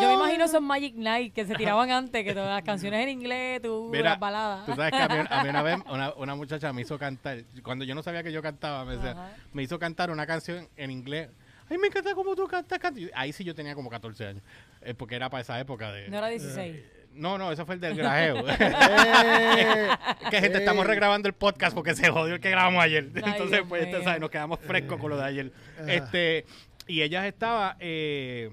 [0.00, 3.08] Yo me imagino esos Magic Night que se tiraban antes, que todas las canciones en
[3.10, 4.66] inglés, tú, Mira, las baladas.
[4.66, 7.44] Tú sabes que a mí, a mí una vez una, una muchacha me hizo cantar,
[7.62, 9.30] cuando yo no sabía que yo cantaba, me, decía- Ajá.
[9.52, 11.30] me hizo cantar una canción en inglés.
[11.70, 13.04] Ay, me encanta cómo tú cantas, cantas.
[13.14, 14.42] Ahí sí yo tenía como 14 años,
[14.82, 16.08] eh, porque era para esa época de...
[16.08, 16.76] No era 16.
[17.14, 18.44] No, no, eso fue el del grajeo.
[18.48, 18.56] Eh,
[20.30, 20.60] que gente, eh.
[20.60, 23.08] estamos regrabando el podcast porque se jodió el que grabamos ayer.
[23.14, 24.02] Ay, Entonces, Dios pues, este.
[24.02, 24.20] ¿sabes?
[24.20, 25.52] nos quedamos frescos con lo de ayer.
[25.86, 26.44] Este,
[26.86, 28.50] y ella estaba, eh,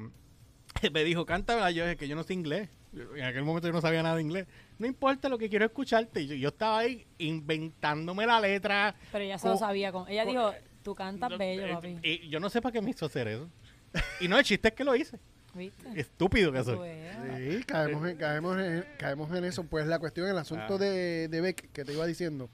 [0.94, 1.72] me dijo, cántala.
[1.72, 2.70] Yo dije que yo no sé inglés.
[3.16, 4.48] En aquel momento yo no sabía nada de inglés.
[4.78, 6.22] No importa lo que quiero escucharte.
[6.22, 8.96] Y yo, yo estaba ahí inventándome la letra.
[9.12, 9.92] Pero ella se lo sabía.
[9.92, 10.52] Con, ella dijo,
[10.84, 11.98] tú cantas bello, Eh, papi.
[12.04, 13.50] Y yo no sé para qué me hizo hacer eso.
[14.22, 15.20] Y no, el chiste es que lo hice.
[15.54, 16.00] ¿Viste?
[16.00, 16.90] Estúpido que soy.
[17.38, 19.64] Sí, caemos en, caemos, en, caemos en eso.
[19.66, 20.78] Pues la cuestión, el asunto Ah.
[20.78, 22.50] de, de Beck que te iba diciendo,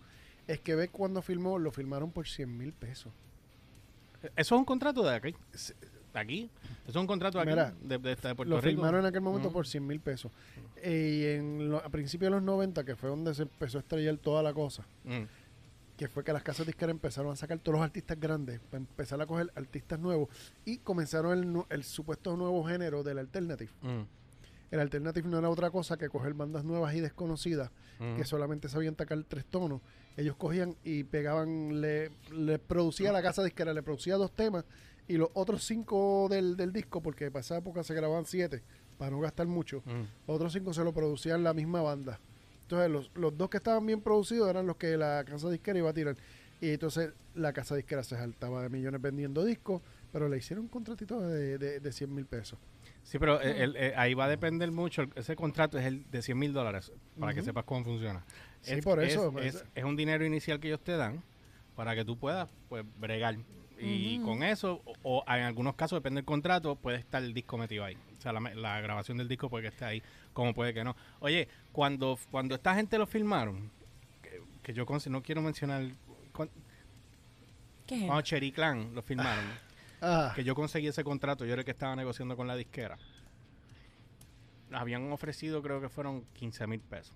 [0.48, 3.14] es que Beck cuando filmó, lo filmaron por 100 mil pesos.
[4.36, 5.36] Eso es un contrato de aquí.
[6.14, 6.50] De aquí.
[6.88, 7.50] Eso es un contrato de aquí.
[7.52, 8.76] Mira, de, de, de Puerto Lo Rico.
[8.76, 9.56] filmaron en aquel momento Ujú.
[9.58, 10.32] por 100 mil pesos.
[10.78, 13.82] Eh, y en lo- a principios de los 90, que fue donde se empezó a
[13.82, 15.24] estrellar toda la cosa, Mm.
[15.98, 19.20] que fue que las casas disqueras empezaron a sacar todos los artistas grandes para empezar
[19.22, 20.30] a coger artistas nuevos
[20.66, 23.72] y comenzaron el, el supuesto nuevo género del alternative.
[23.82, 24.02] Mm.
[24.72, 27.72] El alternative no era otra cosa que coger bandas nuevas y desconocidas
[28.18, 29.82] que solamente sabían tocar tres tonos.
[30.18, 34.66] Ellos cogían y pegaban, le, le producía la casa disquera, le producía dos temas
[35.08, 38.62] y los otros cinco del, del disco, porque para esa época se grababan siete,
[38.98, 39.82] para no gastar mucho,
[40.28, 42.20] los otros cinco se lo producían la misma banda.
[42.64, 45.90] Entonces los, los dos que estaban bien producidos eran los que la casa disquera iba
[45.90, 46.18] a tirar.
[46.60, 50.70] Y entonces la casa disquera se saltaba de millones vendiendo discos, pero le hicieron un
[50.70, 52.60] contratito de, de, de 100 mil pesos.
[53.08, 55.06] Sí, pero el- el- eh, ahí va a depender mucho.
[55.16, 58.26] Ese contrato es el de 100 mil dólares, para que sepas cómo funciona.
[58.62, 59.56] Sí, Es- por es- eso, pues.
[59.56, 61.24] Es, es un dinero inicial que ellos te dan
[61.76, 63.38] para que tú puedas pues bregar.
[63.80, 67.58] Y con eso, o, o en algunos casos, depende del contrato, puede estar el disco
[67.58, 67.96] metido ahí.
[68.18, 70.96] O sea, la, la grabación del disco puede que esté ahí, como puede que no.
[71.22, 73.72] Oye, cuando, cuando esta gente lo filmaron,
[74.22, 75.84] que, que yo no quiero mencionar,
[76.34, 76.50] cuan-
[77.86, 79.46] ¿Qué cuando Cherry Clan lo filmaron,
[80.02, 82.98] Ah, que yo conseguí ese contrato, yo era el que estaba negociando con la disquera.
[84.72, 87.16] Habían ofrecido, creo que fueron 15 mil pesos.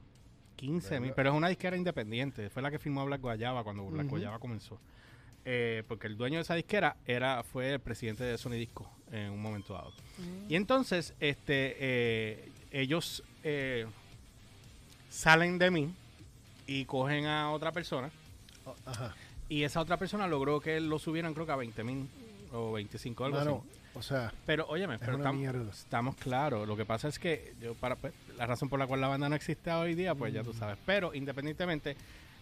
[0.55, 2.49] 15 mil, pero es una disquera independiente.
[2.49, 4.07] Fue la que firmó Black Guayaba cuando Black.
[4.07, 4.79] Guayaba comenzó.
[5.43, 9.31] Eh, porque el dueño de esa disquera era fue el presidente de Sony Disco en
[9.31, 9.91] un momento dado.
[10.19, 10.51] Mm.
[10.51, 13.87] Y entonces, este, eh, ellos eh,
[15.09, 15.93] salen de mí
[16.67, 18.11] y cogen a otra persona
[18.85, 19.15] ajá.
[19.49, 22.07] Y esa otra persona logró que lo subieran, creo que a 20 mil
[22.53, 23.79] o 25, algo Mano, así.
[23.95, 25.13] o sea, Pero, óyeme, pero
[25.71, 26.67] estamos, claros.
[26.67, 29.29] Lo que pasa es que yo para pues, la razón por la cual la banda
[29.29, 30.35] no existe hoy día, pues Mm.
[30.35, 30.77] ya tú sabes.
[30.85, 31.95] Pero independientemente,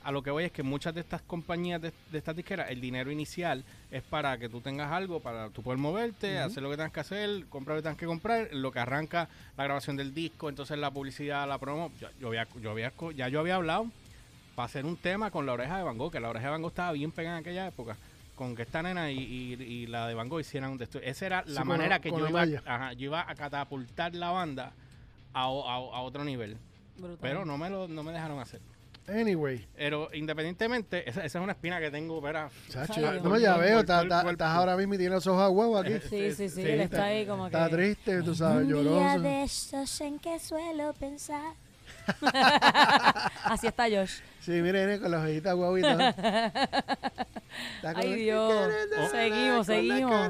[0.03, 2.79] a lo que voy es que muchas de estas compañías de, de estas disqueras, el
[2.79, 6.77] dinero inicial es para que tú tengas algo, para tú poder moverte, hacer lo que
[6.77, 10.13] tengas que hacer, comprar lo que tengas que comprar, lo que arranca la grabación del
[10.13, 11.91] disco, entonces la publicidad, la promo.
[11.99, 13.91] Yo, yo había, yo había, ya yo había hablado
[14.55, 16.61] para hacer un tema con la oreja de Van Gogh, que la oreja de Van
[16.61, 17.97] Gogh estaba bien pegada en aquella época.
[18.39, 21.11] Con que esta nena y, y- y la de Van Gogh hicieran un destruido.
[21.11, 24.29] Esa era la manera la- que con yo iba, ajá, yo iba a catapultar la
[24.31, 24.71] banda
[25.33, 26.55] a, o- a- a otro nivel.
[26.97, 27.17] Brutal.
[27.19, 28.61] Pero no me lo no me dejaron hacer.
[29.09, 32.49] anyway, Pero independientemente, esa, esa es una espina que tengo, verá.
[33.23, 35.93] no, ya veo, estás ahora mismo y tienes los ojos a huevo aquí.
[36.09, 37.57] Sí, sí, sí, Sí, él está- está ahí como que...
[37.57, 39.19] Está triste, tú sabes, Un día lloroso.
[39.21, 41.55] de estos en que suelo pensar.
[43.43, 44.19] Así está Josh.
[44.39, 45.91] Sí, mire, nene, con los ojitos guaguitos.
[47.75, 48.53] Está con Ay, la- Dios.
[48.95, 50.29] con Seguimos, la seguimos.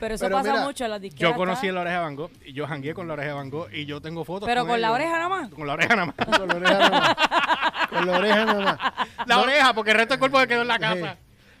[0.00, 1.32] Pero eso Pero pasa mira, mucho en las disqueras.
[1.32, 3.48] Yo conocí la oreja de Van Gogh, y yo jangué con la oreja de Van
[3.50, 5.48] Gogh y yo tengo fotos Pero con la oreja nada más.
[5.50, 6.14] Con la oreja nada más.
[6.38, 7.16] Con la oreja nada más.
[7.88, 8.78] Con la oreja nada más.
[9.26, 10.80] La oreja, porque el resto del cuerpo se quedó en la Sí.
[10.80, 11.16] casa.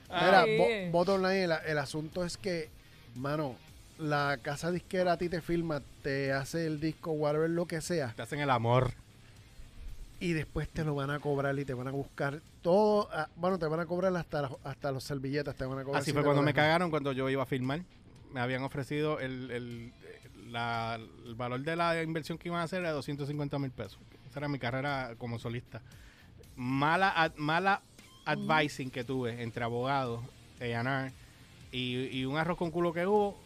[0.08, 0.44] Mira,
[0.90, 2.70] bottom line, el, el asunto es que,
[3.14, 3.56] mano,
[3.98, 8.12] la casa disquera a ti te filma, te hace el disco, whatever, lo que sea,
[8.14, 8.92] Te hacen el amor.
[10.20, 13.08] y después te lo van a cobrar y te van a buscar todo.
[13.12, 16.02] ah, bueno, te van a cobrar hasta, las- hasta los servilletas, te van a cobrar.
[16.02, 17.80] Así fue cuando me cagaron cuando yo iba a filmar.
[18.32, 19.92] Me habían ofrecido el, el,
[20.50, 23.98] la- el valor de la inversión que iban a hacer era 250 mil pesos.
[24.28, 25.80] Esa era mi carrera como solista.
[26.56, 27.82] Mala, ad- mala
[28.24, 30.20] advising que tuve entre abogados,
[30.60, 31.12] A&R,
[31.72, 33.38] y, y un arroz con culo que hubo.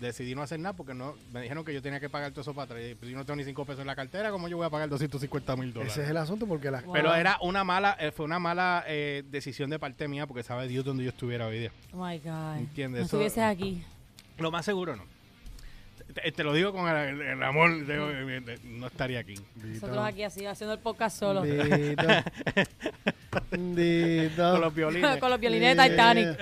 [0.00, 2.54] Decidí no hacer nada porque no me dijeron que yo tenía que pagar todo eso
[2.54, 2.80] para atrás.
[2.90, 4.70] Y, pues, yo no tengo ni 5 pesos en la cartera, ¿cómo yo voy a
[4.70, 5.92] pagar 250 mil dólares?
[5.92, 6.92] Ese es el asunto porque la, Wow.
[6.92, 10.68] Pero era una mala, eh, fue una mala eh, decisión de parte mía porque sabe
[10.68, 11.72] Dios dónde yo estuviera hoy día.
[11.92, 12.56] Oh my God.
[12.58, 13.82] Entiende, No eso- estuvieses aquí.
[14.38, 15.04] Lo más seguro no.
[16.14, 19.34] Te, te lo digo con el, el amor, de- de- no estaría aquí.
[19.56, 21.42] Nosotros aquí así, haciendo el podcast solo.
[21.42, 22.04] Bendito.
[23.50, 24.42] Bendito.
[24.52, 25.16] Con los violines.
[25.18, 26.38] Con los violines de Titanic.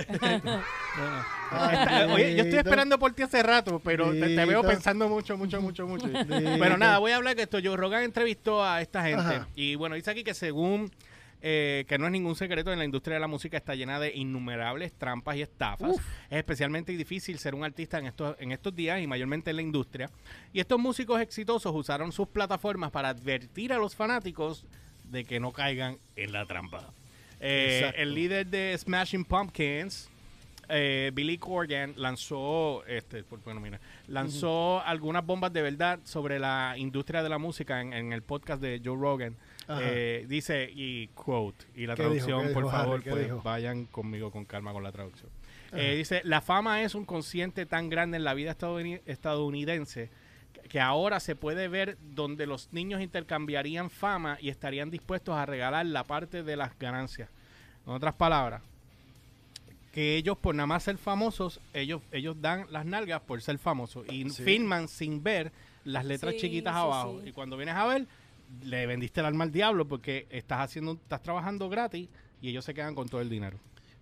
[2.12, 5.60] Oye, yo estoy esperando por ti hace rato, pero te, te veo pensando mucho, mucho,
[5.60, 6.06] mucho, mucho.
[6.28, 7.58] Pero nada, voy a hablar que esto.
[7.62, 9.20] Joe Rogan entrevistó a esta gente.
[9.20, 9.48] Ajá.
[9.54, 10.90] Y bueno, dice aquí que según,
[11.44, 14.14] eh, que no es ningún secreto, en la industria de la música está llena de
[14.14, 15.96] innumerables trampas y estafas.
[16.30, 19.62] Es especialmente difícil ser un artista en estos, en estos días y mayormente en la
[19.62, 20.08] industria.
[20.52, 24.64] Y estos músicos exitosos usaron sus plataformas para advertir a los fanáticos
[25.02, 26.92] de que no caigan en la trampa.
[27.40, 30.08] Eh, el líder de Smashing Pumpkins,
[30.68, 37.20] eh, Billy Corgan lanzó, este, bueno, mira, lanzó algunas bombas de verdad sobre la industria
[37.20, 39.36] de la música en, en el podcast de Joe Rogan.
[39.68, 43.42] Eh, dice, y quote, y la traducción, ¿Qué por dijo, favor, pues, dijo?
[43.42, 45.30] vayan conmigo con calma con la traducción.
[45.72, 50.10] Eh, dice, la fama es un consciente tan grande en la vida estadouni- estadounidense
[50.68, 55.86] que ahora se puede ver donde los niños intercambiarían fama y estarían dispuestos a regalar
[55.86, 57.28] la parte de las ganancias.
[57.86, 58.62] En otras palabras,
[59.92, 64.06] que ellos por nada más ser famosos, ellos ellos dan las nalgas por ser famosos
[64.10, 64.42] y Sí.
[64.42, 65.52] filman sin ver
[65.84, 67.20] las letras Sí, chiquitas sí, abajo.
[67.22, 67.28] sí.
[67.30, 68.06] Y cuando vienes a ver,
[68.62, 72.08] le vendiste el alma al diablo porque estás haciendo, estás trabajando gratis
[72.40, 73.58] y ellos se quedan con todo el dinero.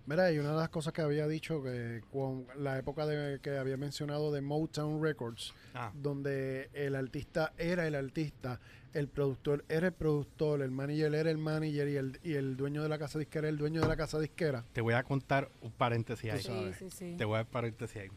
[0.07, 3.57] Mira, y una de las cosas que había dicho que con la época de, que
[3.59, 5.93] había mencionado de Motown Records, Ah.
[5.95, 8.59] donde el artista era el artista,
[8.93, 12.83] el productor era el productor, el manager era el manager y el, y el dueño
[12.83, 14.65] de la casa disquera era el dueño de la casa disquera.
[14.73, 16.43] Te voy a contar un paréntesis ahí.
[16.43, 17.15] Sí, sí, sí.
[17.17, 18.09] Te voy a dar paréntesis ahí.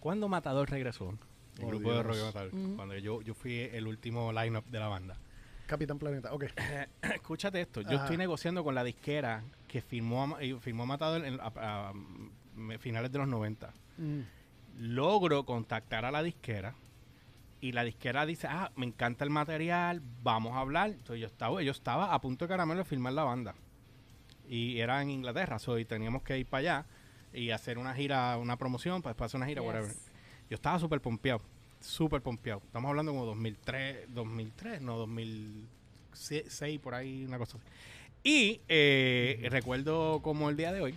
[0.00, 1.10] Cuando Matador regresó,
[1.58, 2.06] el Oh, grupo de Dios.
[2.06, 5.18] rock de Matador, cuando yo, yo fui el último line-up de la banda.
[5.66, 6.44] Capitán Planeta, ok.
[7.14, 8.04] Escúchate esto, yo Ajá.
[8.04, 13.10] estoy negociando con la disquera que firmó, y firmó Matador en, a- a- a finales
[13.12, 13.72] de los 90.
[13.98, 14.20] Mm.
[14.78, 16.74] Logro contactar a la disquera
[17.60, 20.90] y la disquera dice, ah, me encanta el material, vamos a hablar.
[20.90, 23.54] Entonces yo estaba, yo estaba a punto de caramelo de firmar la banda.
[24.48, 26.86] Y era en Inglaterra, so, y teníamos que ir para allá
[27.32, 29.66] y hacer una gira, una promoción, para después hacer una gira, Yes.
[29.66, 29.92] whatever.
[30.50, 31.40] Yo estaba súper pompeado,
[31.80, 32.60] súper pompeado.
[32.64, 34.96] Estamos hablando como 2003, 2003, no,
[36.12, 37.66] 2006, por ahí, una cosa así.
[38.22, 40.94] Y eh, recuerdo como el día de hoy,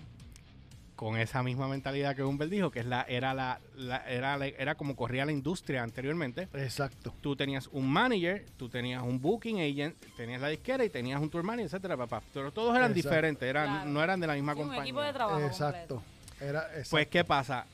[0.96, 4.48] con esa misma mentalidad que Humbert dijo, que es la, era, la, la- era, la-
[4.48, 6.50] era como corría la industria anteriormente.
[6.56, 7.14] Exacto.
[7.22, 11.30] Tú tenías un manager, tú tenías un booking agent, tenías la disquera y tenías un
[11.30, 12.22] tour manager, etcétera, papá.
[12.34, 13.10] Pero todos eran Exacto.
[13.10, 13.90] diferentes, eran, Claro.
[13.92, 14.84] no eran de la misma Sí, un compañía.
[14.84, 16.04] equipo de trabajo Exacto.
[16.42, 16.90] Era, exacto.
[16.92, 17.66] Pues, ¿qué pasa?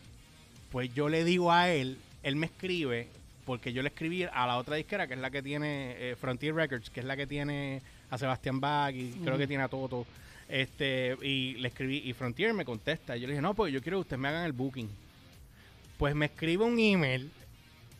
[0.72, 3.08] Pues yo le digo a él, él me escribe,
[3.46, 6.54] porque yo le escribí a la otra disquera, que es la que tiene eh, Frontier
[6.56, 10.06] Records, que es la que tiene a Sebastián Bach y creo que tiene a Toto.
[10.50, 13.16] Este, y le escribí, y Frontier me contesta.
[13.16, 14.90] Yo le dije, no, pues yo quiero que ustedes me hagan el booking.
[15.98, 17.32] Pues me escribe un email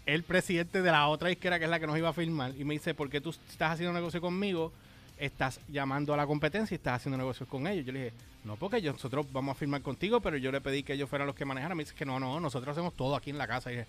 [0.06, 2.64] el presidente de la otra disquera, que es la que nos iba a firmar, y
[2.64, 4.72] me dice, ¿por qué tú estás haciendo negocio conmigo?
[5.18, 7.86] Estás llamando a la competencia y estás haciendo negocios con ellos.
[7.86, 10.84] Yo le dije, no, porque yo- nosotros vamos a firmar contigo, pero yo le pedí
[10.84, 11.76] que ellos fueran los que manejaran.
[11.78, 13.72] Me dice que no, no, nosotros hacemos todo aquí en la casa.
[13.72, 13.88] Y dije,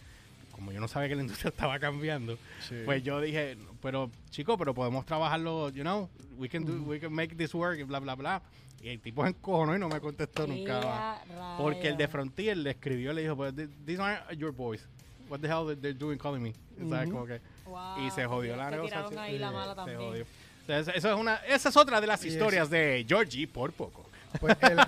[0.56, 2.36] como yo no sabía que la industria estaba cambiando,
[2.84, 7.12] pues yo dije, pero chico, pero podemos trabajarlo, you know, we can, do, we can
[7.12, 8.42] make this work, y bla, bla, bla.
[8.82, 10.80] Y el tipo se encojonó y no me contestó nunca.
[10.80, 11.56] más.
[11.58, 12.06] Porque el de.
[12.08, 14.86] Frontier le escribió, le dijo, pues th- these aren't your boys.
[15.28, 16.52] What the hell they're doing calling me?
[16.88, 17.10] ¿Sabes?
[17.10, 19.08] Como que, Wow, y se jodió la te negociación.
[19.10, 19.98] tiraron ahí la mala Se también.
[19.98, 20.26] jodió.
[20.68, 24.05] Esa- eso es una, esa es otra de las Y historias de Georgie por poco.
[24.40, 24.78] Pues el,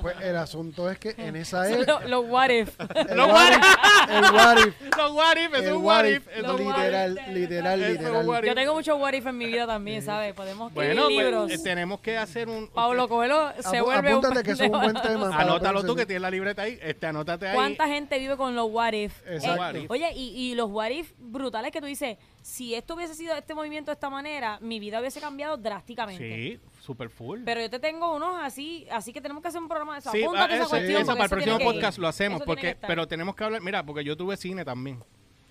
[0.00, 2.00] pues el asunto es que en esa época.
[2.00, 2.70] Los lo what if.
[2.80, 7.14] El Los what if, el what if, Los what if, es un what if, literal,
[7.32, 8.44] literal, literal.
[8.44, 10.32] Yo tengo muchos what if en mi vida también, ¿sabes?
[10.34, 11.46] Podemos escribir Bueno, libros.
[11.48, 12.68] pues, eh, tenemos que hacer un...
[12.68, 15.36] Pablo Coelho se Apu- vuelve un apúntate que eso es un buen tema.
[15.36, 16.78] Anótalo tú que tienes la libreta ahí.
[16.80, 17.54] Este, anótate ahí.
[17.54, 19.20] ¿Cuánta gente vive con los what if?
[19.26, 19.60] Exacto.
[19.60, 19.90] What if.
[19.90, 23.54] Oye, y, y los what if brutales que tú dices, si esto hubiese sido este
[23.54, 26.24] movimiento de esta manera, mi vida hubiese cambiado drásticamente.
[26.36, 27.40] Sí, super full.
[27.44, 30.10] Pero yo te tengo unos así, así que tenemos que hacer un programa de eso.
[30.10, 31.02] Sí, Apúntate ah, esa eso, cuestión.
[31.02, 32.02] eso para el próximo podcast ir.
[32.02, 35.04] lo hacemos, Eso porque pero tenemos que hablar, mira, porque yo tuve cine también.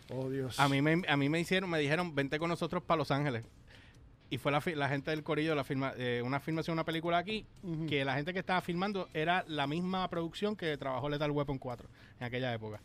[0.09, 0.59] Oh, Dios.
[0.59, 3.43] A mí me, a mí me hicieron, me dijeron, vente con nosotros para Los Ángeles.
[4.29, 7.17] Y fue la, fi- la gente del corillo, la firma, eh, una filmación, una película
[7.19, 7.45] aquí,
[7.87, 11.87] que la gente que estaba filmando era la misma producción que trabajó Lethal Weapon 4
[12.19, 12.81] en aquella época.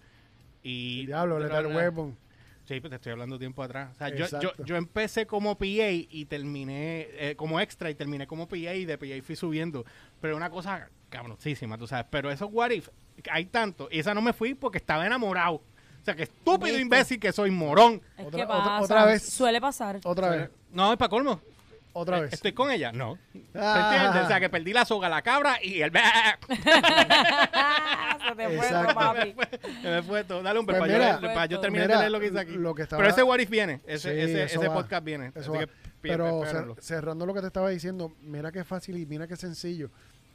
[0.62, 2.17] Y Diablo, Lethal Weapon.
[2.64, 3.90] Sí, pues te estoy hablando tiempo atrás.
[3.92, 8.27] O sea, yo, yo, yo empecé como PA y terminé eh, como extra y terminé
[8.27, 9.85] como PA y de PA fui subiendo.
[10.20, 12.07] Pero una cosa cabroncísima, tú sabes.
[12.11, 12.88] Pero esos what if,
[13.31, 13.88] hay tanto.
[13.90, 15.55] Y esa no me fui porque estaba enamorado.
[15.55, 16.81] O sea, que estúpido ¿Viste?
[16.83, 18.01] imbécil que soy morón.
[18.16, 19.22] Es Otra- que otra- pasa, otra vez.
[19.22, 20.01] Suele pasar.
[20.05, 21.40] Otra vez, No, es para colmo.
[21.92, 22.33] Otra Eh, vez.
[22.35, 22.92] ¿Estoy con ella?
[22.92, 23.18] No.
[23.55, 23.90] Ah.
[23.92, 24.24] ¿Entiendes?
[24.24, 25.92] O sea, que perdí la soga, la cabra y el...
[28.28, 28.94] Se te fue, Exacto.
[28.94, 29.35] papi.
[29.83, 30.42] Se me fue todo.
[30.42, 32.40] Dale un Pues para, mira, yo, para yo terminar mira, de leer lo que dice
[32.40, 32.52] aquí.
[32.52, 33.81] lo que estaba- Pero ese What If viene.
[33.87, 35.33] Ese, Sí, ese, ese podcast viene.
[35.35, 35.68] Así que
[36.00, 39.90] Pero cer- cerrando lo que te estaba diciendo, mira qué fácil y mira qué sencillo.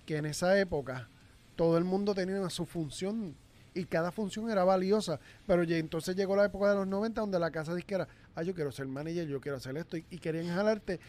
[0.06, 1.08] Que en esa época
[1.56, 3.36] todo el mundo tenía su función
[3.74, 5.20] y cada función era valiosa.
[5.46, 8.54] Pero ya entonces llegó la época de los 90 donde la casa disquera, ah, yo
[8.54, 9.98] quiero ser manager, yo quiero hacer esto.
[9.98, 11.00] Y, y querían jalarte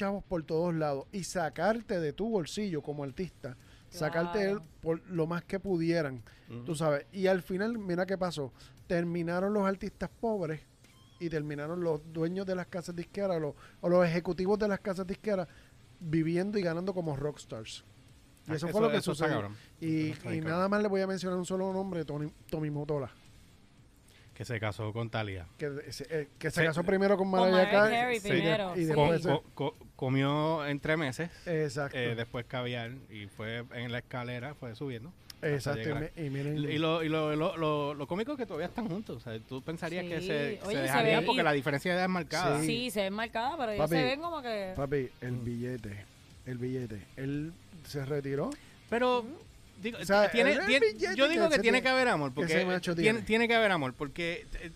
[0.00, 3.54] chavos por todos lados y sacarte de tu bolsillo como artista.
[3.90, 4.52] Sacarte Claro.
[4.52, 6.22] el- por lo más que pudieran,
[6.64, 7.04] tú sabes.
[7.12, 8.50] Y al final, mira qué pasó.
[8.86, 10.60] Terminaron los artistas pobres
[11.18, 15.06] y terminaron los dueños de las casas disqueras los, o los ejecutivos de las casas
[15.06, 15.46] disqueras
[15.98, 17.84] viviendo y ganando como rockstars.
[18.46, 19.50] Y Ah, eso, eso- fue lo que sucedió.
[19.82, 23.10] Y, nada más le voy a mencionar un solo nombre, Tony, Tommy Motola,
[24.40, 25.44] Que se casó con Talia.
[25.58, 26.66] que, se- eh, que se Sí.
[26.66, 27.92] casó primero con Mariah Carey.
[27.94, 28.84] Carey y de- primero, y sí.
[28.86, 31.28] después Co- co- comió entre meses.
[31.44, 31.98] se- exacto.
[31.98, 35.12] eh, después caviar y fue en la escalera, fue subiendo.
[35.42, 35.90] exacto.
[36.16, 39.18] Y, miren, Y lo, y lo, lo, lo, lo cómico es que todavía están juntos.
[39.18, 40.26] O sea, tú pensarías que Sí.
[40.28, 42.60] se, Oye, se se dejarían porque y- la diferencia de edad es marcada.
[42.60, 42.66] Sí.
[42.66, 43.94] Sí, se ven marcadas, pero ya Papi.
[43.94, 44.72] se ven como que...
[44.74, 45.44] papi, el Mm.
[45.44, 46.04] billete,
[46.46, 47.02] el billete.
[47.16, 47.52] Él
[47.84, 48.48] se retiró.
[48.88, 49.22] Pero,
[49.80, 52.30] digo, O sea, tiene, el- el tiene- billete yo digo que tiene que haber amor.
[52.30, 53.94] que Porque macho tiene, que haber amor.
[53.94, 54.70] Porque, eh,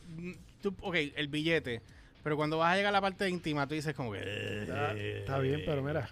[0.60, 1.80] tú, ok, el billete.
[2.22, 4.18] Pero cuando vas a llegar a la parte íntima, tú dices como que...
[4.62, 6.08] Está, está bien, pero mira.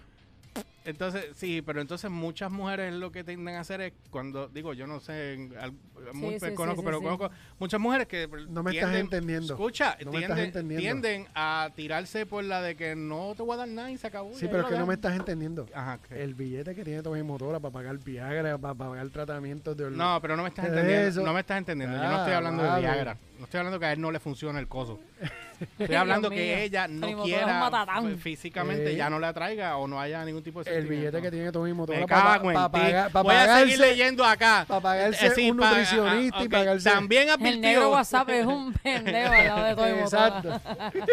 [0.85, 4.85] Entonces, sí, pero entonces muchas mujeres lo que tienden a hacer es cuando, digo, yo
[4.85, 5.73] no sé, en al-
[6.13, 7.03] muy sí, conozco, sí, pero sí.
[7.05, 9.53] conozco muchas mujeres que No me estás tienden- entendiendo.
[9.53, 10.81] Escucha, No me estás tienden, entendiendo.
[10.81, 14.07] tienden a tirarse por la de que no te voy a dar nada y se
[14.07, 14.33] acabó.
[14.33, 15.65] Sí, pero es que no me estás entendiendo.
[15.73, 16.21] Ajá, ¿qué?
[16.21, 20.35] El billete que tiene Tommy Motola para pagar Viagra, para pagar tratamientos de No, pero
[20.35, 21.07] no me estás ¿Qué es entendiendo.
[21.09, 21.23] eso?
[21.23, 21.95] No me estás entendiendo.
[21.95, 22.79] Yo no estoy Ah, hablando de.
[22.81, 23.17] Viagra.
[23.39, 24.99] No estoy hablando que a él no le funciona el coso.
[25.79, 28.07] Estoy hablando que ella no un quiera matatán.
[28.07, 28.95] f- físicamente Eh.
[28.95, 31.11] ya no le atraiga o no haya ningún tipo de El sentimiento.
[31.17, 32.63] billete que tiene Tommy Motola Me para, cago en ti.
[32.71, 34.65] pagar, pa Voy a seguir pagarse, leyendo acá.
[34.67, 36.51] para pagarse Eh, sí, un pa- nutricionista ah, y ok.
[36.51, 36.89] pagarse...
[36.89, 37.89] También El negro advirtió.
[37.91, 40.01] WhatsApp es un pendejo al lado de Motola.
[40.01, 40.61] Exacto.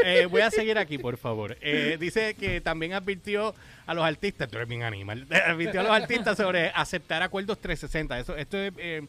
[0.04, 1.56] Eh, voy a seguir aquí, por favor.
[1.60, 3.54] Eh, dice que también advirtió
[3.86, 8.18] a los artistas, tú eres bien animal, advirtió a los artistas sobre aceptar acuerdos 360.
[8.20, 9.06] Eso, esto es eh,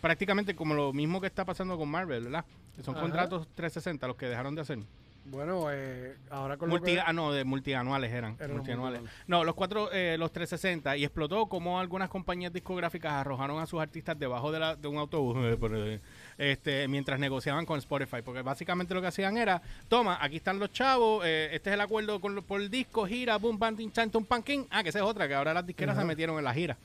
[0.00, 2.44] prácticamente como lo mismo que está pasando con Marvel, ¿verdad?
[2.82, 3.02] Son Ajá.
[3.02, 4.78] contratos 360 los que dejaron de hacer.
[5.26, 7.00] Bueno, eh, ahora con lo Multi, que...
[7.00, 8.36] ah, no, de multianuales eran.
[8.48, 9.02] Multianuales.
[9.26, 10.96] No, los cuatro, eh, los 360.
[10.96, 14.96] Y explotó como algunas compañías discográficas arrojaron a sus artistas debajo de, la, de un
[14.96, 15.36] autobús
[16.38, 18.22] este, mientras negociaban con Spotify.
[18.24, 21.80] Porque básicamente lo que hacían era, toma, aquí están los chavos, eh, este es el
[21.82, 24.64] acuerdo con, por el disco, gira, boom, bam, tin, chan, tum, pan, king.
[24.70, 26.02] Ah, que esa es otra, que ahora las disqueras Ajá.
[26.02, 26.76] se metieron en la gira.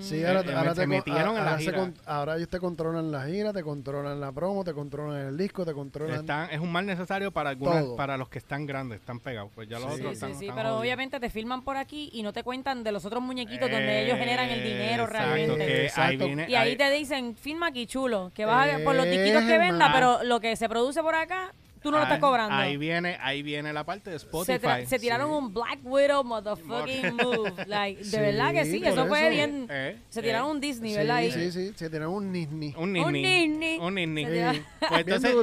[0.00, 1.78] Sí, ahora, Eh, ahora se te metieron en la ahora gira.
[1.78, 5.64] con- ahora ellos te controlan la gira, te controlan la promo, te controlan el disco,
[5.64, 6.20] te controlan...
[6.20, 7.96] Están- es un mal necesario para algunas, Todo.
[7.96, 9.50] para los que están grandes, están pegados.
[9.54, 10.80] Pues ya los Sí, otros Sí, están, sí, están pero jodidos.
[10.82, 14.18] obviamente te filman por aquí y no te cuentan de los otros muñequitos donde ellos
[14.18, 15.66] generan el dinero Exacto, realmente.
[15.66, 16.24] que ahí Exacto.
[16.26, 19.42] viene- Y ahí ahí- te dicen, filma aquí, chulo, que vas a, por los disquitos
[19.44, 19.92] que Eh, venda, man.
[19.92, 21.52] pero lo que se produce por acá,
[21.82, 22.54] tú no lo estás cobrando.
[22.54, 24.58] Ahí viene, ahí viene la parte de se, Spotify.
[24.66, 25.34] tra- se tiraron Sí.
[25.36, 27.52] un Black Widow motherfucking move.
[27.66, 29.66] Like, de Sí, verdad que sí, eso fue bien.
[29.70, 30.52] Eh, se tiraron eh.
[30.52, 31.22] un Disney, sí, ¿verdad?
[31.30, 32.74] Sí, sí, se tiraron un Disney.
[32.76, 33.78] Un Un Disney.
[33.78, 34.62] Un Disney.
[34.88, 35.34] Pues entonces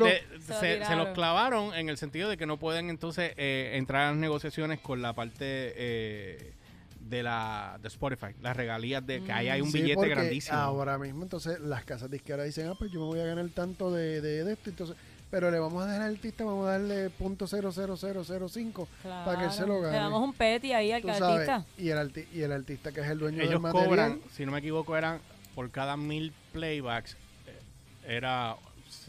[0.50, 4.08] de- Se los clavaron en el sentido de que no pueden entonces eh, entrar a
[4.12, 6.52] las negociaciones con la parte eh,
[7.00, 10.58] de la de Spotify, las regalías de que ahí hay un Sí, billete porque grandísimo.
[10.58, 13.92] Ahora mismo, entonces, las casas disqueras dicen, ah, pues yo me voy a ganar tanto
[13.92, 14.96] de, de, de esto, entonces,
[15.30, 18.48] pero le vamos a dejar al artista, vamos a darle punto cero cero cero cero
[18.50, 19.82] cinco para que él se lo Claro.
[19.82, 19.94] gane.
[19.98, 21.66] Le damos un petty ahí al artista.
[21.78, 23.88] y el, arti- y el artista que es el dueño del Ellos material.
[23.90, 25.20] cobran, si no me equivoco, eran
[25.56, 27.14] por cada mil playbacks
[27.48, 27.60] eh,
[28.08, 28.56] era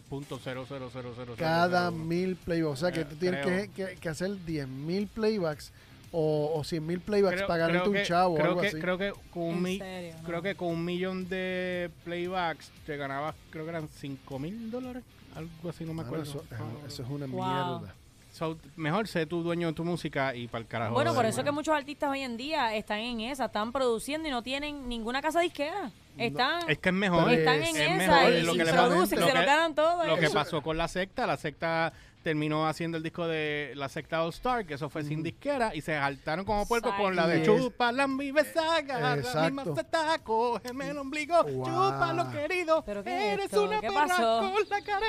[0.09, 2.73] punto cero cero cero cada mil playbacks.
[2.73, 5.73] O sea, que Eh, tú tienes que, que- que hacer 10 mil playbacks
[6.13, 8.69] o, o 100 mil playbacks Creo- para ganarte un que- chavo o creo algo que,
[8.69, 8.79] así.
[8.81, 10.15] Creo que con un ¿En mi- serio?
[10.23, 10.29] No.
[10.29, 15.03] creo que con un millón de playbacks te ganabas, creo que eran 5 mil dólares,
[15.37, 16.25] algo así, no me acuerdo.
[16.25, 16.57] eso, Ah.
[16.87, 17.45] eso es una Wow.
[17.81, 17.95] mierda.
[18.33, 20.93] So, mejor sé tú dueño de tu música y para el carajo.
[20.93, 24.29] Bueno, lo por eso que muchos artistas hoy en día están en esa, están produciendo
[24.29, 25.91] y no tienen ninguna casa disquera.
[26.19, 27.31] Están, Es que es mejor.
[27.33, 29.75] están es en es esa mejor, y, lo y que producen, lo se lo ganan
[29.75, 30.05] todo.
[30.07, 31.93] Lo que pasó con la secta, la secta
[32.27, 35.81] terminó haciendo el disco de la secta All Star, que eso fue sin disquera, y
[35.81, 40.91] se saltaron como puerco con la de chupa la mi besaga, la misma teta, cógeme
[40.91, 41.65] el ombligo, Wow.
[41.67, 43.63] chupa lo querido, ¿Pero qué es eres esto?
[43.63, 44.41] una ¿Qué perra pasó?
[44.53, 45.07] con la cara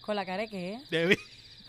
[0.00, 0.80] ¿Con la cara de qué?
[0.90, 1.18] de,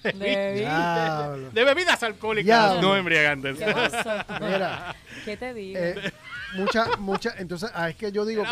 [0.03, 2.81] de, De- de bebidas alcohólicas, Diablo.
[2.81, 3.57] no embriagantes.
[3.57, 3.65] ¿Qué?
[4.41, 4.95] Mira,
[5.25, 5.79] ¿Qué te digo?
[5.79, 6.11] eh,
[6.55, 8.49] mucha, mucha, entonces, ah, es que yo digo No,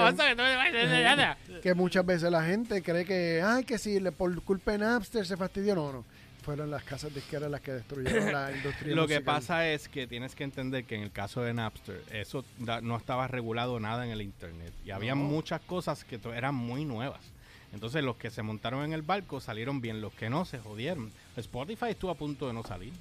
[1.61, 5.25] que, muchas veces la gente cree que, ay, que si le, por culpa de Napster
[5.25, 5.75] se fastidió.
[5.75, 6.05] No, no.
[6.43, 9.23] Fueron las casas disqueras las que destruyeron la industria Lo que musical.
[9.23, 12.97] pasa es que tienes que entender que en el caso de Napster, eso da- no
[12.97, 14.71] estaba regulado nada en el Internet.
[14.85, 15.23] Y había No.
[15.23, 17.21] muchas cosas que to- eran muy nuevas.
[17.75, 21.11] Entonces los que se montaron en el barco salieron bien, los que no se jodieron.
[21.35, 22.93] Spotify estuvo a punto de no salir.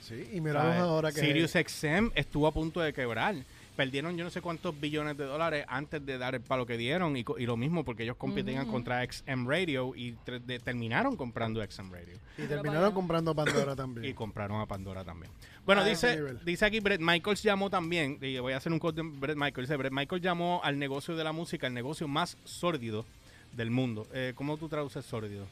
[0.00, 0.80] Sí, y miramos ¿sabes?
[0.82, 1.20] ahora que...
[1.20, 3.36] Sirius XM estuvo a punto de quebrar.
[3.76, 7.16] Perdieron yo no sé cuántos billones de dólares antes de dar el palo que dieron.
[7.16, 8.72] Y, lo mismo porque ellos competían Ujú.
[8.72, 12.18] contra XM Radio y de- terminaron comprando XM Radio.
[12.36, 14.04] Y terminaron comprando Pandora también.
[14.04, 15.30] Y compraron a Pandora también.
[15.64, 19.00] Bueno, A dice, dice aquí Brett Michaels llamó también, y voy a hacer un quote
[19.00, 22.36] de Brett Michaels, dice, Brett Michaels llamó al negocio de la música el negocio más
[22.44, 23.06] sórdido
[23.52, 24.06] del mundo.
[24.12, 25.46] Eh, ¿Cómo tú traduces sórdido?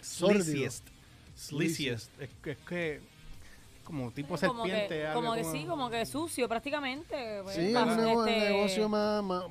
[0.00, 0.42] Sórdido.
[0.44, 0.84] Sleaziest.
[1.36, 2.20] Sleaziest.
[2.20, 3.00] Es que, es que
[3.84, 4.88] como tipo como serpiente.
[4.88, 7.40] que, algo como que sí, como que sucio prácticamente.
[7.42, 9.44] pues, Sí, es un este, negocio más, más-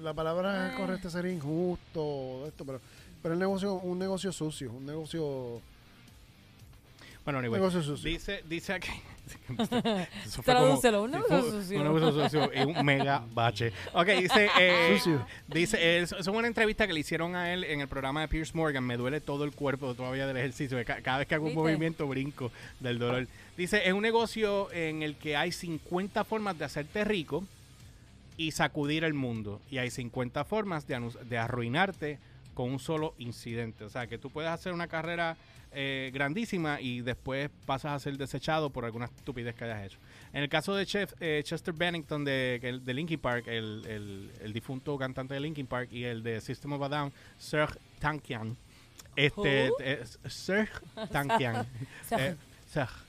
[0.00, 0.76] La palabra Eh.
[0.76, 2.80] correcta sería injusto, todo esto, pero,
[3.22, 5.60] pero el negocio, un negocio sucio, un negocio,
[7.24, 8.10] Bueno, un anyway, negocio sucio.
[8.10, 8.90] dice, dice aquí...
[10.24, 11.78] Eso fue Tradúcelo, como- sucio.
[11.80, 13.72] Un negocio sucio y un mega bache.
[13.92, 14.48] Ok, dice...
[14.58, 15.26] eh, Sucio.
[15.48, 18.28] Dice, eh, eso es una entrevista que le hicieron a él en el programa de
[18.28, 18.84] Pierce Morgan.
[18.84, 20.78] Me duele todo el cuerpo todavía del ejercicio.
[20.84, 21.62] Ca- Cada vez que hago un ¿Viste?
[21.62, 22.50] movimiento brinco
[22.80, 23.26] del dolor.
[23.56, 27.44] Dice, es un negocio en el que hay 50 formas de hacerte rico
[28.36, 29.60] y sacudir el mundo.
[29.70, 32.18] Y hay 50 formas de, de arruinarte
[32.54, 33.84] con un solo incidente.
[33.84, 35.36] O sea, que tú puedes hacer una carrera
[35.78, 39.98] eh, grandísima y después pasas a ser desechado por alguna estupidez que hayas hecho.
[40.32, 44.96] En el caso de Chef, eh, Chester Bennington de, Linkin Park, el, el- el difunto
[44.98, 48.56] cantante de Linkin Park y el de System of a Down, Serge Tankian.
[49.14, 50.72] Este, eh, Serge
[51.12, 51.66] Tankian.
[52.08, 53.05] Serge.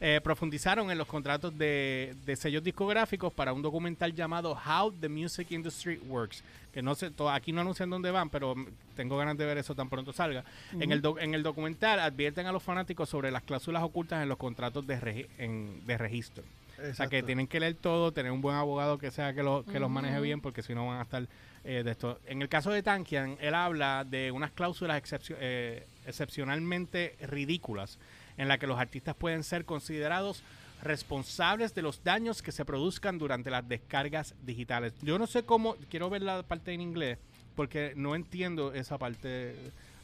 [0.00, 5.08] Eh, profundizaron en los contratos de, de sellos discográficos para un documental llamado How the
[5.08, 6.42] Music Industry Works.
[6.72, 8.54] Que no sé, aquí no anuncian dónde van, pero
[8.96, 10.42] tengo ganas de ver eso tan pronto salga.
[10.72, 14.38] en, el en el documental advierten a los fanáticos sobre las cláusulas ocultas en los
[14.38, 16.42] contratos de, regi- en- de registro.
[16.72, 17.26] O sea, que Exacto.
[17.26, 20.18] tienen que leer todo, tener un buen abogado que sea que, lo- que los maneje
[20.20, 21.28] bien, porque si no van a estar
[21.64, 22.18] eh, de esto.
[22.26, 27.98] En el caso de Tankian, él habla de unas cláusulas excepcio- eh, excepcionalmente ridículas
[28.36, 30.42] en la que los artistas pueden ser considerados
[30.82, 34.92] responsables de los daños que se produzcan durante las descargas digitales.
[35.02, 37.18] Yo no sé cómo, quiero ver la parte en inglés,
[37.54, 39.54] porque no entiendo esa parte.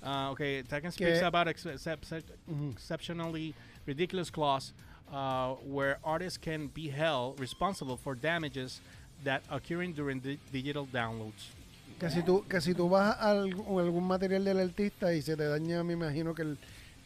[0.02, 1.66] Ah, ok, Tankian speaks about ex-
[2.76, 3.52] exceptionally
[3.84, 4.72] ridiculous clause
[5.10, 8.80] uh, where artists can be held responsible for damages
[9.24, 11.50] that occurring during the digital downloads.
[11.98, 15.36] Que si tú, que si tú vas a algún, algún material del artista y se
[15.36, 16.58] te daña, me imagino que el,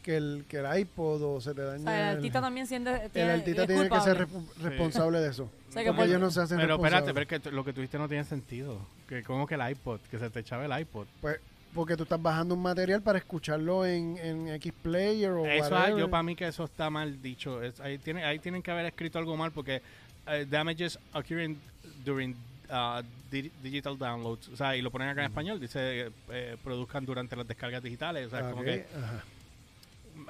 [0.03, 1.83] que el, que el iPod o se te O daña.
[1.83, 2.91] sea, el el- artista también siendo.
[2.91, 4.27] el tiene- artista es tiene que ser
[4.61, 5.49] responsable de eso.
[5.69, 7.97] sea, que porque por- ellos no se hacen Pero espérate, pero que lo que tuviste
[7.97, 8.77] no tiene sentido.
[9.07, 11.07] Que como que el iPod, que se te echaba el iPod.
[11.21, 11.39] Pues,
[11.73, 15.97] porque tú estás bajando un material para escucharlo en, en X Player o Eso, whatever.
[15.99, 17.63] yo para mí que eso está mal dicho.
[17.63, 19.81] Es- ahí, tiene, ahí tienen que haber escrito algo mal porque
[20.27, 21.57] eh, damages occurring
[22.05, 22.35] during
[22.69, 23.01] uh,
[23.31, 24.49] di- digital downloads.
[24.49, 25.59] O sea, y lo ponen acá en español.
[25.59, 28.27] Dice, eh, produzcan durante las descargas digitales.
[28.27, 29.23] O sea, como que ajá.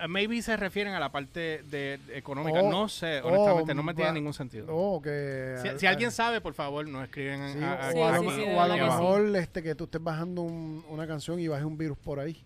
[0.07, 2.61] Maybe se refieren a la parte de, de económica.
[2.61, 4.67] Oh, no sé, oh, honestamente, no me va- tiene ningún sentido.
[4.69, 5.57] O que...
[5.61, 8.31] Si, si alguien sabe, por favor, nos escriben Sí, a- a- o a Sí, lo,
[8.31, 8.97] sí, me- sí, de o a lo verdad que sí.
[9.01, 12.41] mejor este, que tú estés bajando un- una canción y bajes un virus por ahí.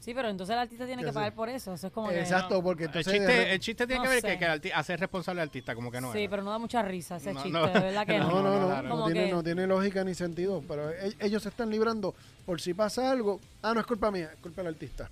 [0.00, 1.14] Sí, pero entonces el artista tiene que sé.
[1.14, 1.74] pagar por eso.
[1.74, 2.18] Eso es como que.
[2.18, 3.12] Exacto, porque el, entonces...
[3.12, 4.36] chiste, el chiste tiene No que ver sé.
[4.36, 6.30] que, el hacer responsable al artista, como que no Sí, era.
[6.30, 7.66] pero no da mucha risa ese No, chiste, no.
[7.68, 8.42] de verdad que no, no.
[8.42, 8.88] no, no, no, claro.
[8.88, 12.16] no Como tiene, que- no tiene lógica ni sentido, pero e- ellos se están librando
[12.44, 13.38] por si pasa algo.
[13.62, 15.08] Ah, no es culpa mía, es culpa del artista.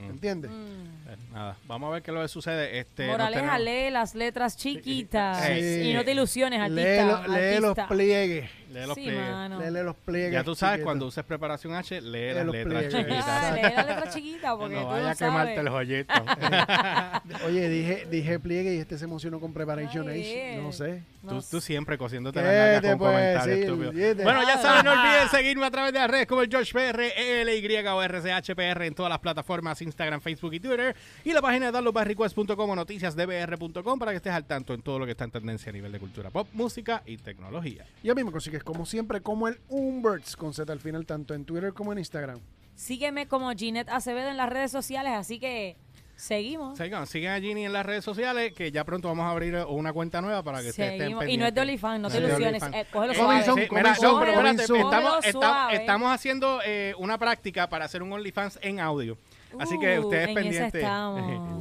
[0.00, 0.10] Mm.
[0.10, 0.50] ¿Entiendes?
[0.50, 1.08] Mm.
[1.10, 2.78] Eh, Nada, vamos a ver qué lo que sucede.
[2.78, 5.44] Este, Moraleja, tenemos- lee las letras chiquitas.
[5.44, 5.90] Sí.
[5.90, 6.82] Y no te ilusiones, artista.
[6.82, 8.50] Lee, lo- lee los pliegues.
[8.70, 9.72] Lee los sí, pliegues.
[9.72, 10.32] Lee los pliegues.
[10.32, 12.94] Ya tú sabes, cuando uses preparación H, lee Lee las los letras pliegues.
[13.08, 13.24] chiquitas.
[13.26, 15.58] Ah, lee la letra chiquita porque no tú vaya no a quemarte sabes.
[15.58, 16.14] el joyito.
[17.46, 20.58] Oye, dije, dije pliegue y este se emocionó con Preparation Age.
[20.60, 21.02] No sé.
[21.22, 21.66] No tú, tú sé.
[21.66, 23.94] siempre cosiéndote ¿Qué las nalgas te con comentarios estúpidos.
[24.22, 27.12] Bueno, ya saben, no olviden seguirme a través de las redes como el George PR,
[27.16, 30.94] ELY o RCHPR en todas las plataformas, Instagram, Facebook y Twitter.
[31.24, 35.04] Y la página de downloadbyrequest.com o noticiasdbr.com para que estés al tanto en todo lo
[35.04, 37.84] que está en tendencia a nivel de cultura pop, música y tecnología.
[38.02, 41.34] Y a mí me consigues como siempre como el Umberts con Z al final, tanto
[41.34, 42.38] en Twitter como en Instagram.
[42.74, 45.76] Sígueme como Ginette Acevedo en las redes sociales, así que
[46.14, 46.78] seguimos.
[46.78, 49.64] Sigan, sigan a Ginny en las redes sociales, que ya pronto vamos a abrir eh,
[49.64, 51.20] una cuenta nueva para que ustedes estén Seguimos.
[51.20, 51.34] pendientes.
[51.34, 52.62] Y no es de OnlyFans, no te No ilusiones.
[52.72, 53.32] Eh, cógelo Eh, suave.
[53.34, 55.74] Robinson, Sí, mira, no, pero espérate, estamos, Cógelo estamos, suave.
[55.76, 59.18] estamos haciendo eh, una práctica para hacer un OnlyFans en audio.
[59.58, 60.84] Así que Uh, ustedes pendientes.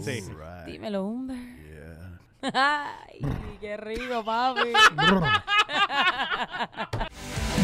[0.03, 0.23] sí.
[0.65, 1.37] Dímelo, Humber.
[2.53, 3.19] Ay,
[3.59, 4.71] qué rico, papi.